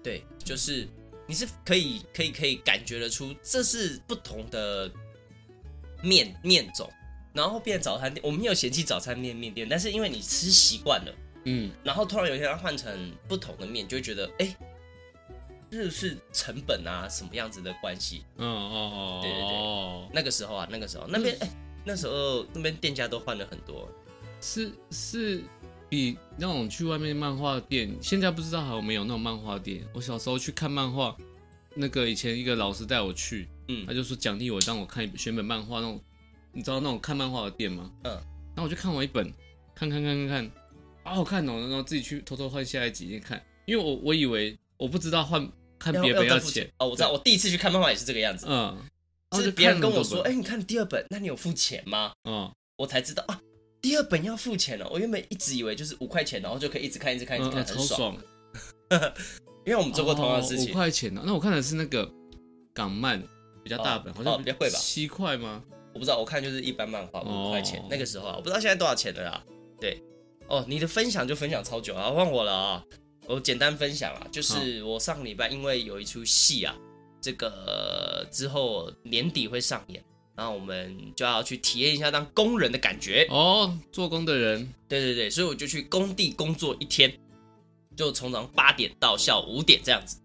[0.04, 0.88] 对，就是
[1.26, 4.92] 你是可以可以可以感觉得出这是不同的
[6.02, 6.90] 面面种，
[7.34, 8.26] 然后变早餐店。
[8.26, 14.56] 我没有嫌弃早餐面面店，但是因为你吃习惯了，嗯，然后突然有一天它换成不同的面，就会觉得哎，
[15.70, 18.24] 这是成本啊什么样子的关系？
[18.38, 21.50] 嗯哦哦，对对对，那个时候啊，那个时候那边哎，
[21.84, 23.90] 那时候那边店家都换了很多，
[24.42, 25.44] 是是。
[25.92, 29.84] 比那种去外面漫画店，现在不知道还有没有那种漫画店。
[29.92, 31.18] 我小时候去看漫画，
[31.74, 36.00] 那个以前一个老师带我去，嗯，他就说奖励我让我看选本漫画那种，
[36.52, 37.92] 你知道那种看漫画的店吗？
[38.04, 39.34] 嗯，然后我就看完一本，
[39.74, 40.52] 看看看看看，
[41.04, 48.78] 好好看哦，然后自己去偷偷换下一集看，因为我我以为我不知道换看别本要钱哦，我知道，我第一次去看漫画也是这个样子，嗯，
[49.38, 52.14] 是别人跟我说，哎，你看第二本，那你有付钱吗？
[52.24, 53.40] 嗯，我才知道啊。
[53.82, 58.18] 第二本要付钱了，我原本一直以为就是五块钱，然后就可以一直看、一直看、一直看，很爽。
[59.66, 60.72] 因为我们做过同样的事情。
[60.72, 61.22] 五块钱呢？
[61.26, 62.10] 那我看的是那个
[62.74, 63.22] 港漫，
[63.64, 64.78] 比较大本，好像比较贵吧？
[64.80, 65.64] 七块吗？
[65.94, 67.84] 我不知道，我看就是一般漫画五块钱。
[67.90, 69.44] 那个时候啊，我不知道现在多少钱了啦。
[69.80, 70.02] 对，
[70.48, 72.84] 哦，你的分享就分享超久啊，换我了啊。
[73.28, 76.76] 我简单分享啊，就是我上个礼拜因为有一出戏啊，
[77.22, 80.04] 这个之后年底会上演。
[80.36, 87.14] 然后我们就要去体验一下当工人的感觉哦，做工的人，对对对，所以我就去工地工作一天，
[87.94, 90.16] 就从早上八点到下午五点这样子。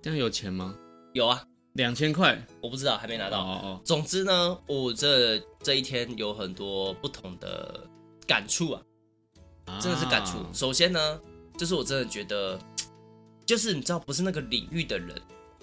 [0.00, 0.72] 这样有钱吗？
[1.14, 3.40] 有啊，两千块，我不知道，还没拿到。
[3.40, 3.80] 哦哦。
[3.84, 7.80] 总之呢，我这这一天有很多不同的
[8.28, 10.38] 感触啊，真的是感触。
[10.38, 11.20] 啊、首先呢，
[11.58, 12.56] 就是我真的觉得，
[13.44, 15.10] 就是你知道，不是那个领域的人，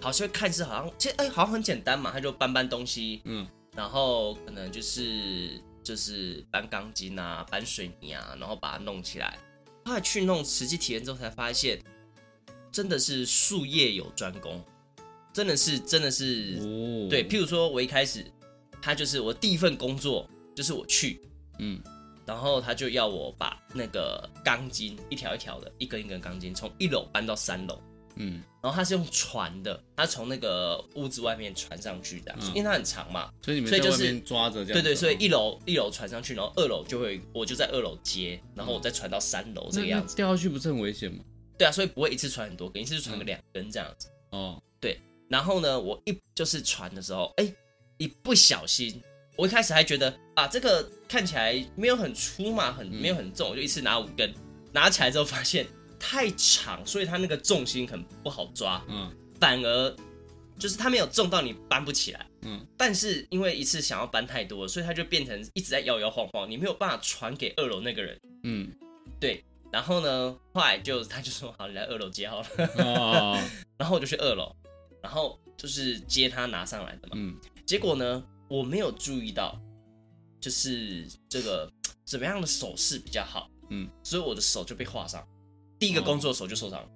[0.02, 3.48] 好像看似好像，其实哎，好像很简单嘛，他就搬搬东西，嗯。
[3.74, 9.38] 然后可能就是就是搬钢筋啊，搬水泥啊，然后把它弄起来。
[9.86, 11.82] 后来去弄实际体验之后，才发现
[12.70, 14.62] 真的是术业有专攻，
[15.32, 17.26] 真的是真的是、哦、对。
[17.26, 18.26] 譬如说，我一开始
[18.82, 21.22] 他就是我第一份工作，就是我去，
[21.60, 21.82] 嗯，
[22.26, 27.82] 然后他就要我把那个钢筋一条一条的，一根一根钢筋从一楼搬到三楼。
[28.16, 34.82] 嗯，然后它是用船的，它从那个屋子外面传上去的，因为它很长嘛，所以你们在外面抓着这样。
[34.82, 40.16] 对对，所以一楼一楼传上去，然后二楼就会，我就在二楼接，然后我再传到三楼这个样子。
[40.16, 41.24] 掉下去不是很危险吗？
[41.58, 44.08] 对啊，所以不会一次传很多根，一次就传个两根这样子。
[44.32, 45.00] 哦，对。
[45.30, 47.54] 然后呢，我一就是传的时候，哎，
[47.98, 49.02] 一不小心，
[49.38, 54.34] 我一开始还觉得啊，这个看起来没有很粗嘛，很没有很重，我就一次拿五根，
[54.74, 55.66] 拿起来之后发现。
[56.02, 59.10] 太长，所以它那个重心很不好抓，嗯，
[59.40, 59.96] 反而
[60.58, 68.72] 就是它没有重到你搬不起来，嗯，但是因为一次想要搬太多了，所以它就变成一直在摇摇晃晃，你没有办法传给二楼那个人，嗯，
[69.20, 72.48] 对，然后呢，后来就他就说好，你来二楼接好了，
[72.80, 73.40] 哦，
[73.78, 74.54] 然后我就去二楼，
[75.02, 77.36] 然后就是接他拿上来的嘛，嗯，
[77.66, 79.60] 结果呢，我没有注意到，
[80.40, 81.72] 就是这个
[82.04, 85.26] 怎么样的手势比较好，嗯，所以我的手就被划伤。
[85.82, 86.88] 第一个工作手就受伤了，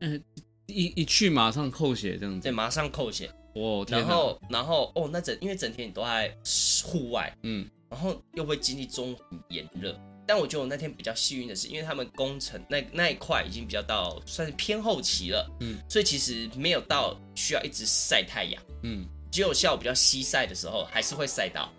[0.00, 0.20] 嗯，
[0.66, 6.36] 一一去马上扣血这样子，对，马上扣血，哦，然后然后哦，那整因为整天你都在
[6.84, 21.72] 户外，嗯，然后又会经历中午炎热，但我觉得我那天比较幸运的是，因为他们工程那那一块已经比较到算是偏后期了，嗯，所以其实没有到需要一直晒太阳，嗯，只有下午比较西晒的时候还是会晒到，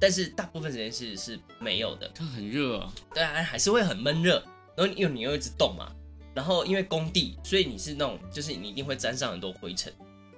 [0.00, 4.42] 但是大部分时间是是没有的，它很热啊，对啊，还是会很闷热，
[4.74, 5.92] 然后因为你又一直动嘛。
[6.36, 9.90] 然后因为工地，所以你是那种，就是你一定会沾上很多灰尘，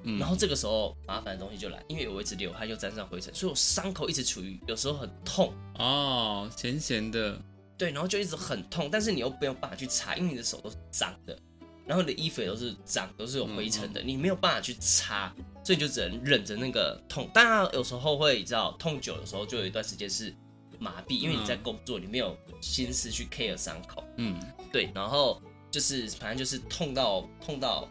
[0.05, 5.53] 嗯，然后这个时候麻烦的东西就来，因为有一直流汗就沾上灰尘，所以我伤口一直处于有时候很痛。
[5.77, 7.37] 哦，咸咸的，
[7.77, 11.37] 对，然后就一直很痛，但是你又没有办法去擦，因为你的手都是脏的，
[11.85, 15.35] 然后你的衣服也都是脏，都是有灰尘的，你没有办法去擦，
[15.65, 17.29] 所以就只能忍着那个痛。
[17.35, 20.33] 当然有时候会知道痛久的时候，就有一段时间是
[20.79, 24.41] 麻痹，因为你在工作，你没有心思去 care 伤口，嗯，
[24.73, 25.43] 对，然后。
[25.71, 27.89] 就是反正就是痛到痛到，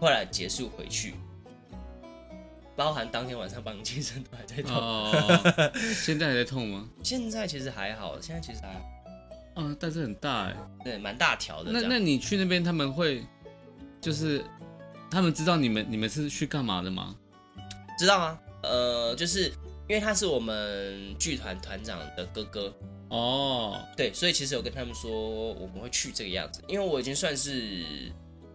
[0.00, 1.14] 后来结束回去，
[2.76, 4.76] 包含当天晚上帮你健身都还在痛。
[4.76, 5.70] 哦，
[6.04, 6.88] 现在还在痛吗？
[7.02, 8.80] 现在其实还好，现在其实还好。
[9.56, 10.56] 嗯，但是很大哎。
[10.82, 11.70] 对，蛮大条的。
[11.72, 13.24] 那那你去那边他们会，
[14.00, 14.44] 就是
[15.10, 17.14] 他们知道你们你们是去干嘛的吗？
[17.98, 19.48] 知道啊，呃，就是
[19.88, 22.74] 因为他是我们剧团团长的哥哥。
[23.14, 25.08] 哦，对，所以其实有跟他们说
[25.52, 27.84] 我们会去这个样子，因为我已经算是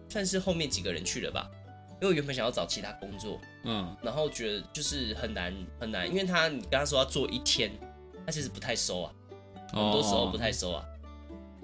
[0.06, 1.50] 算是后面几个人去了吧，
[1.94, 7.70] 因为我原本想要找其他工作，嗯，然后觉得就是很难很难，因为他你跟他说要做一天，
[8.26, 9.12] 他其实不太收啊，
[9.72, 10.84] 很多时候不太收啊。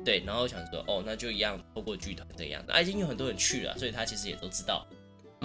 [0.03, 4.87] 对，然后想说，哦，那就一样，透过剧团这样的，啊，已经有很多人去了，所以他其实也都知道。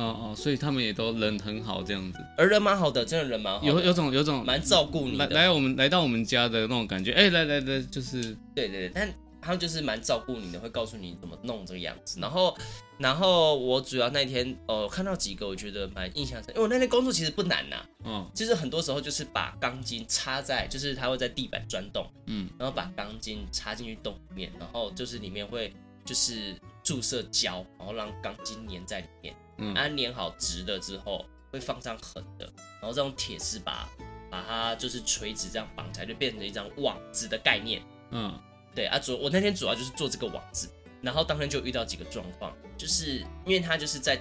[0.01, 4.43] 哦哦，所以他们也都人很好这样子，而人蛮好的，真的人蛮好的，有有种有种。
[4.45, 8.21] 蛮照顾你的，来来我们来到我们家的那种感觉，哎，来来来，就是
[8.55, 9.13] 对对对，但。
[9.43, 12.19] 他们就是蛮照顾你的，会告诉你怎么弄这个样子。
[12.19, 12.55] 然后，
[12.99, 25.73] 然后我主要那天呃看到几个，我觉得蛮印象深，因为我那天工作其实不难呐、啊，嗯，其实很多时候就是把钢筋插在，就是它会在地板钻洞，嗯，然后把钢筋插进去洞里面，然后就是里面会
[26.05, 32.45] 就是注射胶，然后让钢筋粘在里面，嗯，安粘好直的之后，会放上横的，
[32.81, 33.87] 然后再用铁丝把
[34.29, 38.37] 把它就是垂直这样绑起来，就变成一张网子的概念，嗯。
[38.73, 40.69] 对啊，主我那天主要就是做这个网子，
[41.01, 44.17] 然后当天就遇到几个状况，就是因为它就是在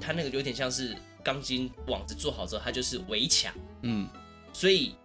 [0.00, 4.08] 它那个有点像是钢筋网子做好之后，它就是围墙，嗯，
[4.52, 4.96] 所以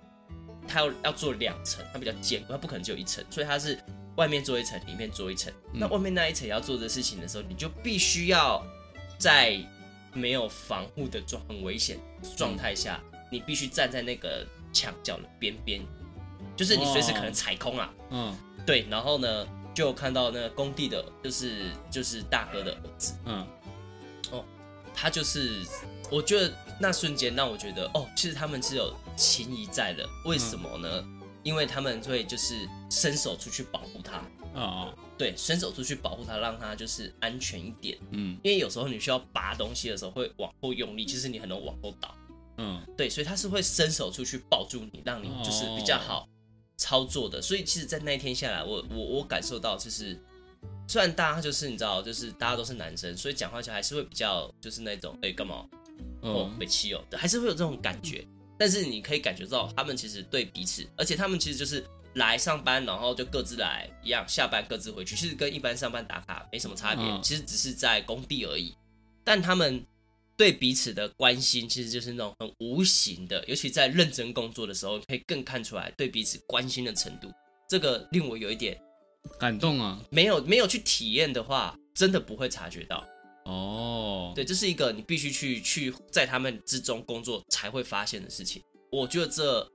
[0.68, 3.80] 它要要做两层，它比较坚固，它不可能只有一层，所以它是
[4.16, 5.54] 外面做一层，里面做一层。
[5.74, 8.66] 嗯、那外面那一层要做的事情的时候，你就必须要
[9.20, 9.64] 在
[10.18, 11.97] 没有防护的状很危险
[12.36, 15.82] 状态下，嗯、你必须站在那个墙角的边边，
[16.55, 18.36] 就是你随时可能踩空啊，嗯。
[18.65, 23.47] 对，然后呢，就看到那个工地的，就是就是大哥的儿子，嗯，
[24.30, 24.43] 哦，
[24.93, 25.61] 他就是，
[26.11, 30.89] 我觉得那瞬间让我觉得，哦，其实他们是有情谊在的，为什么呢？
[31.01, 34.22] 嗯、因为他们会就是伸手出去保护他，
[34.60, 42.16] 啊、哦，对，伸手出去保护他，让他就是安全一点，嗯，因为有时候你需要拔东西的时候会往后用力，其实你很容易往后倒，
[42.58, 46.28] 嗯，对，所以他是会伸手出去抱住你，让你就是比较好。
[46.80, 50.16] 操作的，所以其实，在那一天下来，我我我感受到，就是
[50.88, 55.68] 虽然大家就是你知道，就是大家都是男生，所以讲话起来还是会比较就是那种，哎、欸，干嘛？
[56.22, 58.24] 哦，被气哦，还是会有这种感觉。
[58.60, 61.84] 但是你可以感觉到，他们其实对彼此，而且他们其实就是
[62.18, 68.76] 来上班，然后就各自来一样，下班各自回去，其实跟一般上班打卡没什么差别，其实只是在工地而已。
[69.24, 69.84] 但他们。
[70.38, 77.28] 对彼此的关心，其实就是那种很无形的，尤其在认真工作的时候，可以更看出来对彼此关心的程度。
[77.68, 78.80] 这个令我有一点
[79.39, 79.99] 感动啊！
[80.11, 83.03] 没有没有去体验的话，真的不会察觉到。
[83.45, 88.61] 哦，对，这是一个你必须去去在他们之中工作才会发现的事情。
[88.91, 89.68] 我觉得这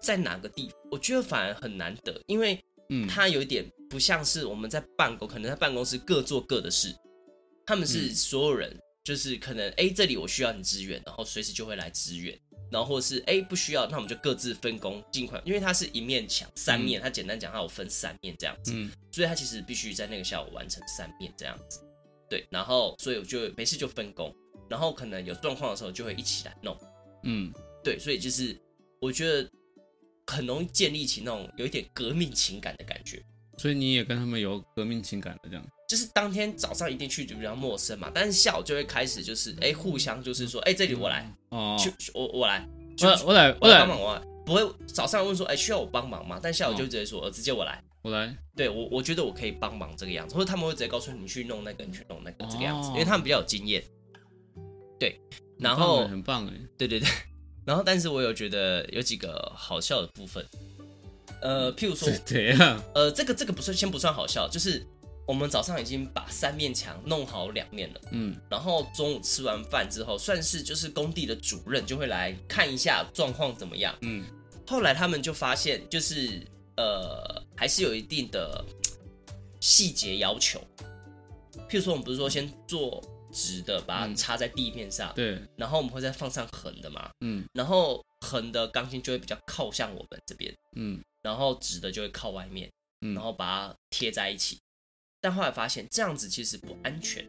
[0.00, 2.58] 在哪个地方，我觉得反而很难得，因为
[2.90, 6.94] 嗯，他有一点不像是我们在办公，可能在办公室各做各的事，
[7.64, 8.70] 他们是所有人。
[8.70, 12.36] 嗯就是可能哎，这里我需要你支援，然后随时就会来支援，
[12.72, 21.78] 然后或是哎不需要，那我们就各自分工，尽快，因为它是一面墙三面，它简单讲它有分三面这样子，嗯，所以它其实必须在那个下午完成三面这样子，
[22.28, 24.34] 对，然后所以我就没事就分工，
[24.68, 26.76] 然后可能有状况的时候就会一起来弄，
[27.22, 27.52] 嗯，
[27.84, 28.60] 对，所以就是
[29.00, 29.48] 我觉得
[30.26, 33.22] 很容易建立起那种有一点革命情感的感觉，
[33.58, 35.66] 所以你也跟他们有革命情感的这样。
[35.88, 42.66] 就是当天早上一定去就比较陌生嘛，但是下午就会开始就是哎、欸、互相就是说哎、欸、这里我来哦，去我我来，
[43.00, 46.40] 我我来我来帮忙我来，不会早上问说哎、欸、需要我帮忙吗？
[46.42, 47.82] 但下午就直接说、哦、直接我来。
[48.02, 53.82] 我来，对我我觉得我可以帮忙这个样子，或者他们会直接告诉你去弄那个你去弄那个这个样子，因为他们比较有经验，
[54.96, 55.20] 对，
[55.58, 57.08] 然后很棒哎，对对对，
[57.66, 60.46] 然后但是我有觉得有几个好笑的部分，
[61.42, 64.86] 呃譬如说怎样，呃这个这个不算先不算好笑，就是。
[65.28, 74.24] 我们早上已经把三面墙弄好两面了，嗯，然后中午吃完饭之后，算是就是工地的主任就会来看一下状况怎么样，嗯，
[74.68, 76.46] 后来他们就发现，就是
[76.76, 78.64] 呃，还是有一定的
[79.58, 80.60] 细节要求，
[81.68, 83.02] 譬如说，我们不是说先做
[83.36, 92.72] 直的，把它插在地面上，对，然后我们会再放上横的嘛，嗯，然后横的钢筋就会比较靠向我们这边，嗯，然后直的就会靠外面，
[93.02, 94.58] 嗯，然后把它贴在一起。
[95.20, 97.28] 但后来发现这样子其实不安全，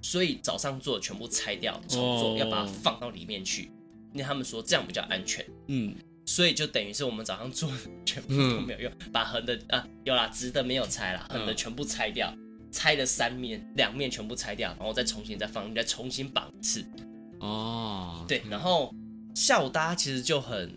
[0.00, 3.72] 所以早上做全部拆掉重做，要把它放到里面去。
[4.12, 5.94] 那他们说这样比较安全，嗯，
[6.26, 7.70] 所以就等于是我们早上做
[8.04, 12.32] 全部都没有用，把横的啊有啦，直的没有拆啦，横的全部拆掉，
[12.70, 16.84] 拆了三面两面全部拆掉，然后再重新再放，再重新绑一次。
[17.40, 18.94] 哦，对，然后
[19.34, 20.70] 下午大家其实就很。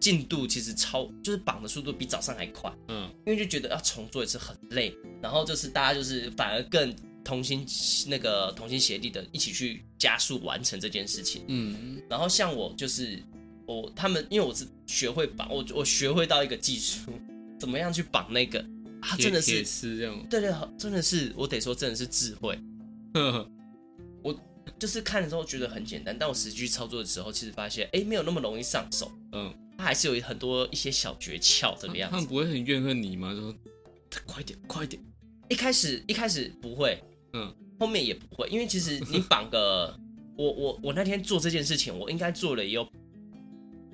[0.00, 7.66] 进度其实超，就是绑的速度比早上还快，嗯，因为就觉得要重做一次很累，然后就是大家就是反而更同心
[8.06, 13.18] 那个同心协力的一起去加速完成这件事情，嗯，然后像我就是
[13.64, 17.10] 我他们，因为我是学会绑，我我学会到一个技术，
[17.58, 18.62] 怎么样去绑那个
[19.04, 19.62] 啊，真的是
[19.98, 22.58] 这样，对对，真的是我得说真的是智慧，
[24.22, 24.34] 我
[24.78, 29.54] 就是看的时候觉得很简单，但我实际操作的时候，其实发现哎没有那么容易上手，嗯。
[29.76, 32.14] 他还是有很多一些小诀窍这个样子。
[32.14, 33.34] 他们不会很怨恨你吗？
[33.34, 33.52] 就说
[34.24, 35.02] 快点，快点。
[35.48, 37.02] 一开始一开始不会，
[37.32, 39.98] 嗯，后面也不会，因为其实你绑个，
[40.38, 42.88] 我我我那天做这件事情，我应该做了也有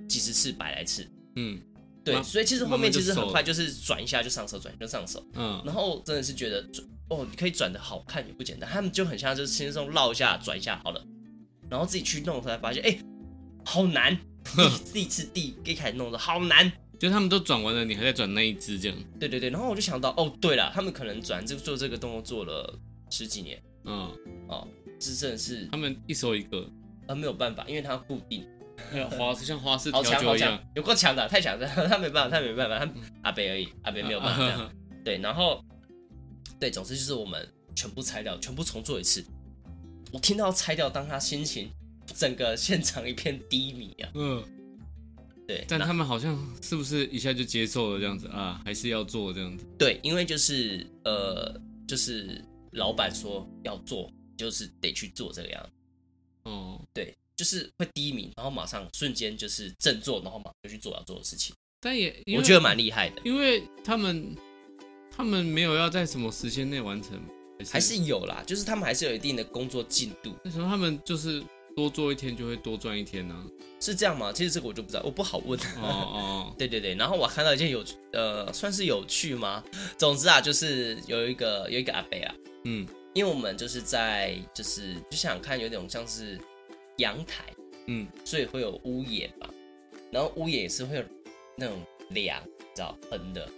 [0.06, 1.58] 几十次，百来次，嗯。
[2.04, 5.24] 对，所以其实后面其实很快就是转一下就上手，转就上手。
[5.34, 8.68] 嗯，然后真的是觉得转哦，你可以转的好看也不简单。
[8.70, 11.04] 他们就很像就是轻松绕一下转一下好了，
[11.68, 12.98] 然后自己去弄才发现，哎，
[13.64, 14.18] 好难。
[14.92, 18.96] 第一次第一开始弄的好难，就他们都转完了，你还在转那一只这样。
[19.18, 22.78] 对对对，然后我就想到，哦，对了，他们可能转这个做这个动作做了
[23.10, 23.62] 十几年。
[23.84, 24.10] 嗯，
[24.48, 24.66] 哦，
[24.98, 26.66] 这真的是他们一手一个，
[27.06, 28.46] 啊，没有办法，因为它固定。
[28.90, 34.72] 还有花式，像花式调酒一样，有够强的，太强了， 他没办法，他没办法，他阿北而已，阿北没有办法这样。
[35.04, 35.64] 对，然后，
[36.58, 39.24] 对，总之就是我们全部拆掉，全部重做一次。
[40.12, 41.70] 我听到拆掉，当他心情
[42.14, 44.10] 整个现场一片低迷啊。
[44.14, 44.42] 嗯，
[45.46, 45.64] 对。
[45.68, 48.60] 但他们好像是不是一下就接受了这样子啊？
[48.64, 49.64] 还是要做这样子？
[49.78, 55.70] 对，因为就是呃，就是老板说要做，就是得去做这个样子。
[56.42, 57.16] 哦，对。
[57.40, 61.56] 就是会低迷，然后马上瞬间就是振作，然后马上就去做要做的事情。
[61.80, 64.36] 但也我觉得蛮厉害的，因为他们
[65.10, 67.18] 他们没有要在什么时间内完成，
[67.70, 70.36] 还是，有啦，就是他们还是有一定的工作进度。
[70.44, 71.42] 为什么他们就是
[71.74, 73.34] 多做一天就会多赚一天呢？
[73.80, 74.30] 是这样吗？
[74.30, 75.58] 其实这个我就不知道，我不好问。
[75.78, 76.94] 哦哦， 对对对。
[76.94, 77.82] 然后我看到一件有
[78.12, 79.64] 呃，算是有趣吗？
[79.96, 82.34] 总之啊，就是有一个有一个阿伯啊，
[82.66, 86.38] 嗯，因为我们就是在就是就想看有点像是。
[87.00, 87.44] 阳台，
[87.86, 89.48] 嗯，所以会有屋檐嘛，
[90.12, 91.04] 然后屋檐也是会有
[91.56, 91.76] 那种
[92.10, 92.40] 梁，
[92.74, 93.48] 知道横的，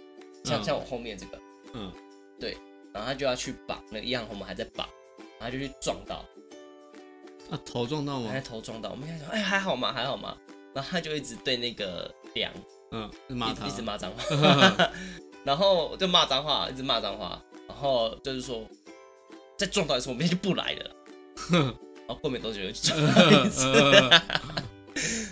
[0.43, 1.39] 像、嗯、像我后面这个，
[1.73, 1.91] 嗯，
[2.39, 2.57] 对，
[2.91, 4.87] 然后他就要去绑，那个一样我们还在绑，
[5.39, 6.25] 然后就去撞到，
[7.51, 8.29] 啊，头撞到吗？
[8.31, 9.93] 还头撞到，我们想说，哎，还好嘛？
[9.93, 10.37] 还好嘛？
[10.73, 12.51] 然后他就一直对那个梁，
[12.91, 14.23] 嗯，骂他，一直骂脏话，
[15.45, 18.65] 然后就骂脏话，一直骂脏话，然后就是说，
[19.57, 20.95] 再撞到一次，我明天就不来了。
[22.07, 23.71] 然后过没多久又撞到一次，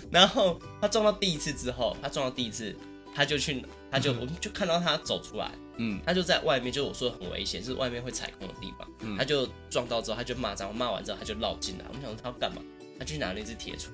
[0.09, 2.75] 然后他撞到第一次之后，他撞到第一次，
[3.13, 12.61] 他就去，他就我们就看到他走出来，嗯，他就在外面，就我说的很危险，就是外面会踩空的地方，嗯，他就撞到之后，他就骂脏，骂完之后他就绕进来，我们想说他要干嘛？
[12.97, 13.91] 他去拿了一只铁锤，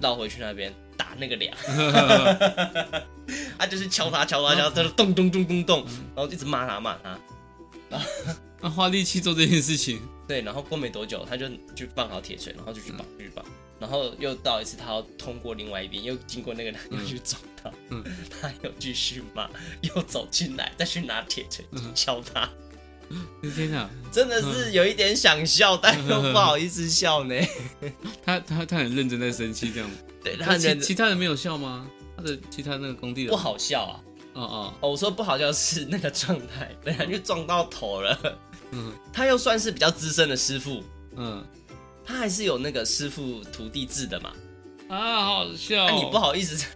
[0.00, 1.56] 绕回去那边打那个梁
[3.58, 7.18] 他就是敲他敲他敲，他就咚咚咚咚咚，然后一直骂他骂他，
[7.88, 8.06] 然后
[8.60, 10.00] 他花力气做这件事情。
[10.32, 13.44] 对，然后过没多久，他就去放好铁锤，然后就去绑，去绑，
[13.78, 18.02] 然后又到一次，他要通过另外一边，又经过那个人，又去撞他，嗯，
[18.40, 19.46] 他又继续骂，
[19.82, 21.62] 又走进来，再去拿铁锤
[21.94, 22.48] 敲他。
[23.42, 27.34] 天哪，真的是有一点想笑，但又不好意思笑呢。
[28.24, 29.90] 他他他很认真在生气，这样。
[30.24, 31.86] 对，他其其他人没有笑吗？
[32.16, 34.00] 他的其他那个工地不好笑啊。
[34.32, 38.38] 哦哦哦，我说不好笑是那个状态，本来就撞到头了。
[38.72, 40.82] 嗯，他又算是比较资深的师傅，
[41.16, 41.44] 嗯，
[42.04, 44.32] 他还是有那个师傅徒弟制的嘛，
[44.88, 46.66] 啊，好笑，啊，你不好意思，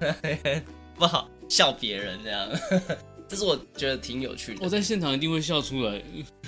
[0.95, 2.49] 不好笑别人这样，
[3.29, 4.61] 这是我觉得挺有趣的。
[4.63, 6.03] 我在现场一定会笑出来，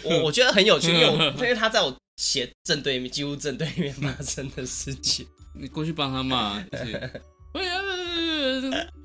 [0.04, 6.62] 我我觉得很有趣，因为因为他在我斜正对面，几乎正对面发生的事情，你过去帮他骂。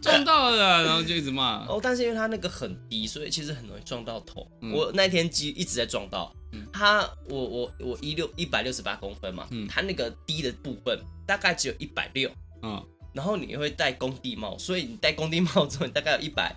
[0.01, 1.66] 撞到了，然后就一直骂。
[1.66, 4.49] 哦，但是因为他那个很低，所以其实很容易撞到头。
[4.61, 12.30] 嗯、我那天机一直在撞到、嗯、他，我我我一六一百六十八公分嘛，嗯、他那个低的部分大概只有一百六。
[12.61, 12.82] 嗯，
[13.14, 16.55] 然后你会戴工地帽，所以你戴工地帽之后，你大概有一百，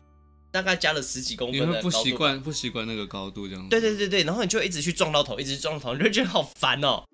[0.53, 1.83] 大概加了十几公分的高度。
[1.83, 3.69] 不习惯不习惯那个高度这样。
[3.69, 7.05] 对对对对，然后你就一直去撞到头，一直撞到头，你就觉得好烦哦。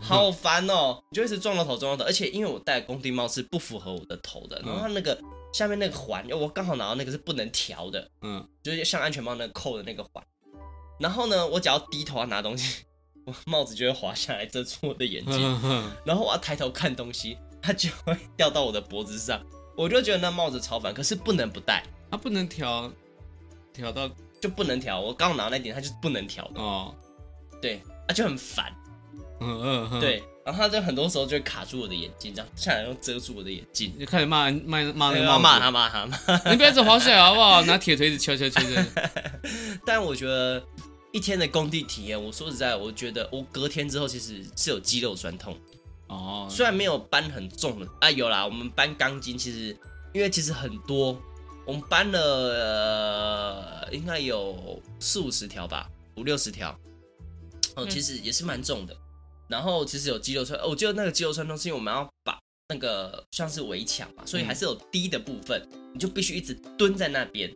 [0.00, 1.00] 好烦哦！
[1.10, 5.16] 你就一直撞到头，撞到头，而且因为我戴工地帽是不符合我的头的，然后它那个
[5.52, 10.24] 下面那个环，我刚好拿到那个是不能调的，嗯，就是像安全帽那个扣的那个环。
[10.98, 12.84] 然后呢，我只要低头要拿东西，
[13.26, 15.40] 我帽子就会滑下来遮住我的眼睛，
[16.04, 19.40] 然后我要抬头看东西，它就会掉到我的脖子上，
[19.76, 22.90] 我就觉得那帽子超烦，可是不能不戴，它不能调，
[23.72, 25.00] 调到就不能调。
[25.00, 26.94] 我刚好拿那点，它就是不能调的哦，
[27.62, 28.72] 对，它就很烦。
[29.44, 36.16] 嗯嗯，对，然后他就很多时候就会卡住我的眼睛，这样下来又遮住我的眼睛，就开始骂骂骂那个骂他骂他骂，
[36.50, 37.62] 你不要一直滑下来好不好？
[37.62, 38.82] 拿铁锤子敲敲敲敲。
[39.84, 40.62] 但我觉得
[41.12, 45.56] 一天的工地体验，我说实在，我觉得我隔天之后其实是有肌肉酸痛。
[46.06, 49.76] 哦，虽然没有搬很重的啊，有啦，我们搬钢筋其实
[50.12, 51.18] 因为其实很多，
[51.66, 52.20] 我们搬了、
[53.86, 56.78] 呃、应该有四五十条吧，五六十条，
[57.74, 58.94] 哦，其实也是蛮重的。
[59.54, 62.36] 然后其实有肌肉酸，我记得那个肌肉酸痛是因为我们要把
[62.70, 67.54] 那个像是围墙嘛，所以还是有低的部分，嗯、你就必须一直蹲在那边，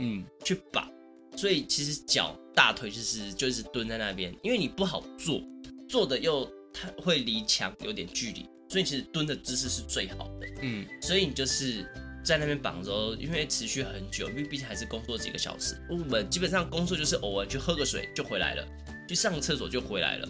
[0.00, 0.90] 嗯，去绑。
[1.36, 5.40] 所以其实脚大腿就是就是蹲在那边，因为你不好坐，
[5.88, 11.86] 坐的又它会离墙有点距离，所以其实蹲的姿势是最好的，嗯，所以你就是。
[12.26, 15.80] 在那边绑的时候，因为持续很久，因为毕竟还是工作几个小时。
[15.88, 18.66] 我们基本上工作就是偶尔去喝个水就回来了，
[19.08, 20.28] 去上个厕所就回来了，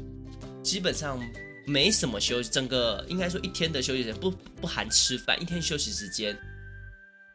[0.67, 1.19] 基本上
[1.65, 2.51] 没什么休息。
[2.51, 6.37] 整个应该说一天的休息时间不不含吃饭，一天休息时间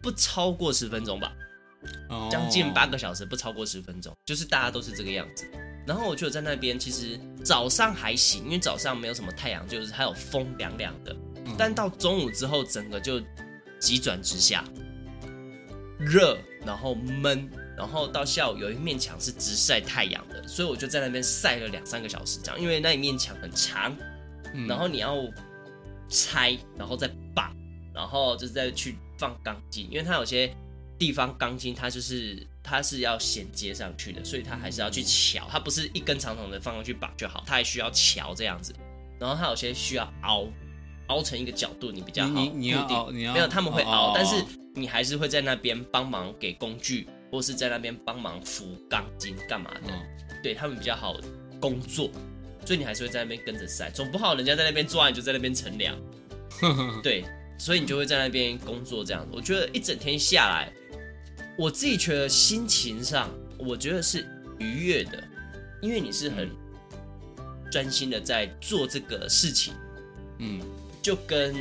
[0.02, 1.34] 不超过十分钟吧，
[2.30, 5.46] 将近八个小时不超过十分钟，就是大家都是这个样子。
[5.88, 11.16] 然后我就在那边，其实早上还行，因为早上没有什么太阳，就是还有风凉凉的。
[11.58, 13.22] 但到中午之后，整个就。
[13.82, 14.64] 急转直下，
[15.98, 17.50] 热，然后闷，
[17.82, 23.98] 然后到下午有一面墙是直晒太阳的，所以我就在那边晒了两三个小时，这样，因为那一面墙很长，
[24.68, 25.18] 然后你要
[26.08, 27.52] 拆，然后再绑，
[27.92, 30.56] 然后就是再去放钢筋，因为它有些
[31.00, 38.76] 地方钢筋它就是它是要衔接上去的，所以它还是要去乔，它不是一根长长的放上去绑就好，它还需要乔这样子，
[39.20, 40.48] 然后它有些需要凹。
[41.08, 42.32] 凹成一个角度，你比较好。
[42.32, 49.94] 你你要凹，你要没有他们会凹，但是你还是会在那边帮忙给工具，或是在那边帮忙扶钢筋干嘛的。
[50.44, 51.20] 对他们比较好
[51.60, 52.10] 工作，
[52.66, 55.96] 所以你还是会在那边跟着晒，总不好人家在那边做，你就在那边乘凉。
[57.02, 57.24] 对，
[57.58, 59.32] 所以你就会在那边工作这样子。
[59.34, 60.72] 我觉得一整天下来，
[61.58, 64.28] 我自己觉得心情上，我觉得是
[64.60, 65.24] 愉悦的，
[65.82, 66.50] 因为你是很
[67.72, 69.74] 专心的在做这个事情。
[70.40, 70.60] 嗯。
[71.04, 71.56] 就跟，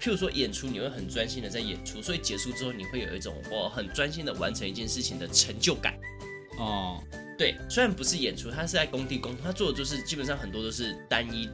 [0.00, 5.94] 譬如说演出，你会很专心的在演出，所以结束之后，你会有一种我很专心的完成一件事情的成就感。
[6.58, 7.02] 哦，
[7.36, 11.50] 对，虽然不是演出，他是在工地工作，他做的就是基本上很多都是单一、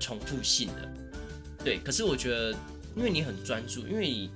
[0.00, 0.94] 重复性的。
[1.62, 2.52] 对，可是我觉得，
[2.96, 4.30] 因为你很专注，因为你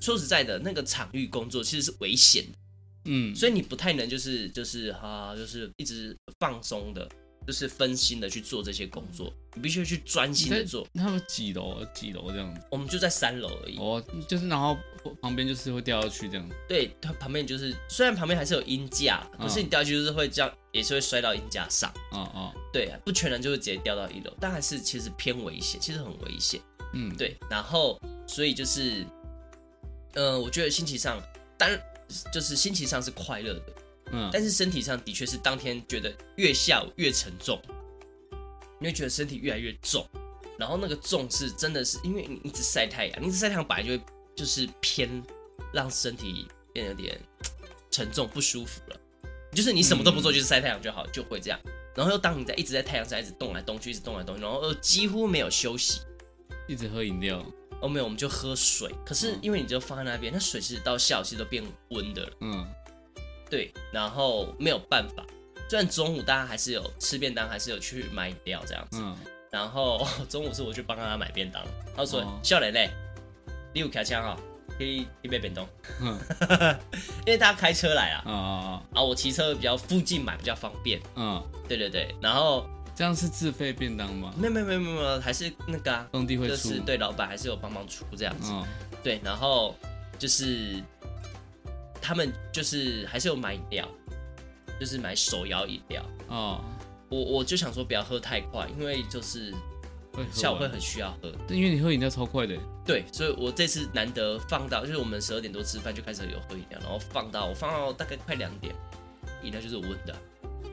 [0.00, 2.58] 说实在的，那个场域工作其实是危险的，
[3.04, 7.06] 嗯，所以你不太能就是就是哈，就是一直放松的。
[7.46, 10.86] 就是分心的去做这些工作，你必须去专心的做。
[10.94, 11.84] 他们几楼？
[11.94, 12.60] 几楼这样子？
[12.70, 13.76] 我们就在三楼而已。
[13.78, 14.76] 哦，就是然后
[15.20, 16.50] 旁边就是会掉下去这样。
[16.68, 21.92] 对，它旁边就是虽然旁边还是有鹰架，可是你掉下去就是会这样，也是会摔到鹰架上。
[22.12, 22.54] 哦哦。
[22.72, 26.60] 对，不全然就会直接掉到一楼，但还是其实偏危险，其实很危险。
[26.92, 27.36] 嗯，对。
[27.50, 29.06] 然后所以就是，
[30.14, 31.22] 呃，我觉得心情上，
[31.58, 31.80] 当然
[32.32, 33.66] 就是心情上是快乐的。
[34.14, 37.60] 嗯，但是身体上的确是当天觉得越下午越沉重，
[38.78, 40.06] 你会觉得身体越来越重，
[40.56, 44.00] 然后那个重是真的是因为你一直晒太阳，你一直晒太阳本来就会
[44.36, 45.20] 就是偏
[45.72, 47.20] 让身体变得有点
[47.90, 49.00] 沉重不舒服了，
[49.52, 51.58] 就是你什么都不做就是晒太阳就好，就会这样。
[51.96, 56.00] 然后又当你在一直在太阳下一直动来动去，一直动来动去，然后又几乎没有休息，
[56.68, 57.44] 一直喝饮料。
[57.80, 58.90] 哦，没有，我们就喝水。
[59.04, 62.32] 可是因为你就放在那边，那水其实到下午其实都变温的了。
[62.40, 62.66] 嗯。
[63.54, 65.24] 对，然后没有办法，
[65.68, 68.98] 虽然中午大家还是有吃便当，还是有去买饮料这样子。
[69.00, 69.16] 嗯。
[69.48, 71.62] 然后 中午是我去帮他买便当，
[71.96, 72.90] 他说：“笑脸嘞，
[73.72, 74.36] 你有开枪啊，
[74.76, 75.64] 可以一杯便当。”
[76.02, 76.18] 嗯。
[77.24, 78.24] 因为大家开车来啊。
[78.26, 79.00] 啊啊啊！
[79.00, 81.00] 我骑车比较附近买比较方便。
[81.14, 81.40] 嗯。
[81.68, 84.34] 对对对，然后这样是自费便当吗？
[84.36, 86.56] 没有没有没有没有，还是那个啊，工地会出。
[86.56, 88.50] 就是对，老板还是有帮忙出这样子。
[88.52, 88.66] 嗯。
[89.00, 89.76] 对，然后
[90.18, 90.82] 就是。
[92.04, 93.88] 他们就是还是有买饮料，
[94.78, 96.62] 就是买手摇饮料哦。
[97.08, 99.54] 我我就想说不要喝太快，因为就是
[100.30, 101.32] 下午会很需要喝。
[101.48, 102.54] 因为你喝饮料超快的。
[102.84, 108.74] 对，所以我这次难得放到，就是我们十二点多吃饭就开始有喝饮料，然后放到我放到大概快两点，
[109.42, 110.14] 饮料就是温的。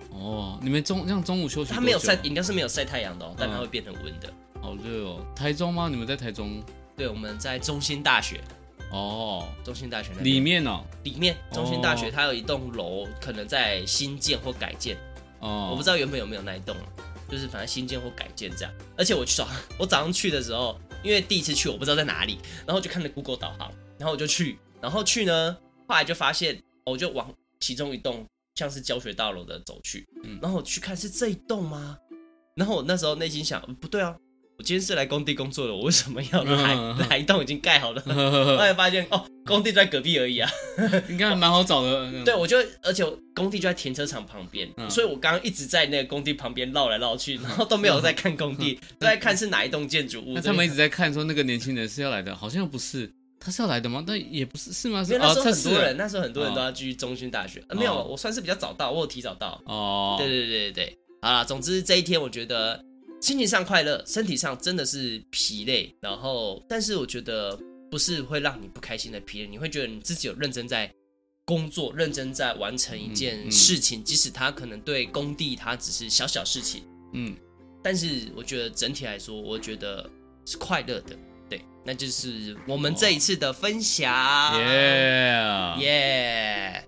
[0.10, 1.74] 哦，你们中像中午休息？
[1.74, 4.34] 它没有晒饮料是没有晒太阳的，哦，但它会变成温的。
[4.60, 5.26] 好热哦！
[5.34, 5.88] 台中吗？
[5.88, 6.62] 你们在台中？
[6.98, 8.42] 对，我们在中心大学。
[8.92, 14.98] 哦，中兴大学那里面哦，里面中兴大学它有一栋楼，可能在新建或改建。
[15.40, 16.76] 哦，我不知道原本有没有那一栋，
[17.30, 18.74] 就是反正新建或改建这样。
[18.98, 19.48] 而且我去早，
[19.80, 28.26] 我早上去的时候，因为第一次去，我不知道在哪里，然后就看了 Google 导航，然后我就去，然后去呢，后来就发现，我就往其中一栋
[28.56, 31.98] 像是教学大楼的走去，嗯，然后我去看是这一栋吗？
[32.56, 34.16] 然后我那时候内心想，不对啊。
[34.62, 36.76] 我今天是来工地工作的，我为什么要来
[37.10, 38.00] 来一栋已经盖好的？
[38.06, 40.48] 后来发现哦，工地就在隔壁而已啊，
[41.10, 42.24] 应该还蛮好找的。
[42.24, 43.04] 对，我就而且
[43.34, 50.40] 工地就在停车场旁边，所以我刚刚一直在那个工地旁边绕来绕去，然后都没有在看工地，都在看是哪一栋建筑物。
[50.40, 54.04] 他们一直在看说那个年轻人是要来的，好像又不是，他是要来的吗？
[54.06, 55.04] 但也不是，是吗？
[55.08, 57.64] 因为那时候很多人，那时候很多人都要去中心大学。
[57.72, 59.60] 没有，我算是比较早到，我有提早到。
[59.66, 62.80] 哦，对对对对对，好了，总之这一天我觉得。
[63.22, 65.96] 心情上快乐，身体上真的是疲累。
[66.02, 67.58] 然后，但是我觉得
[67.90, 70.92] 不是会让你不开心的疲累，你会觉得你自己有认真在
[71.46, 77.36] 工作，认真在完成一件事情，嗯嗯、即使它可能对工地它只是小小事情，嗯，
[77.84, 80.10] 但是我觉得整体来说，我觉得
[80.46, 81.16] 是快乐的。
[81.48, 86.88] 对，那就是我们这一次的分享，耶耶。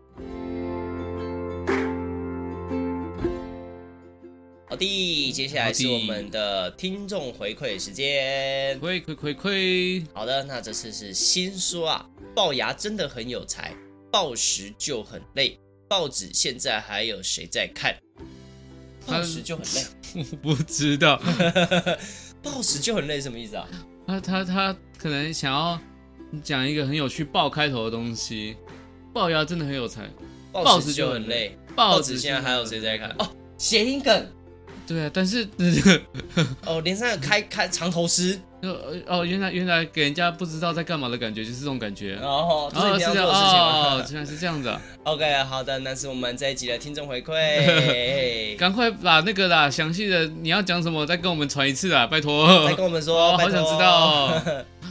[4.73, 8.79] 好的，接下来是我们的听众回馈时间。
[8.79, 13.71] 回馈回馈，好的，那这次是新说啊，龅牙真的很有才，
[14.11, 15.59] 暴食就很累。
[15.87, 17.95] 报纸现在还有谁在看？
[19.05, 21.21] 暴食就很累，我不知道。
[22.41, 23.67] 暴食就很累什么意思啊？
[24.07, 25.79] 他他他可能想要
[26.43, 28.57] 讲一个很有趣“爆”开头的东西。
[29.13, 30.09] 龅牙真的很有才，
[30.51, 31.55] 暴食就很累。
[31.75, 33.11] 报纸现在还有谁在看？
[33.19, 34.27] 哦，谐音梗。
[34.85, 35.47] 对啊，但是
[36.65, 38.39] 哦，连上开开长头诗，
[39.07, 42.15] 哦，原来原来给人家不知道在干嘛的感觉，就是这种感觉。
[42.21, 44.81] 哦，这是你要做的事情哦，原来是这样子啊。
[45.03, 48.55] OK，好的，那是我们这一集的听众回馈。
[48.59, 52.67] 赶快把那个啦，详细的你要讲什么，再跟我们传一次啊，拜托。
[52.67, 54.41] 再跟我们说，好想知道。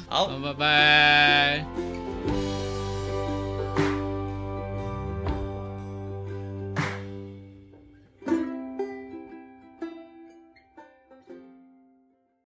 [0.09, 2.02] 好，拜拜。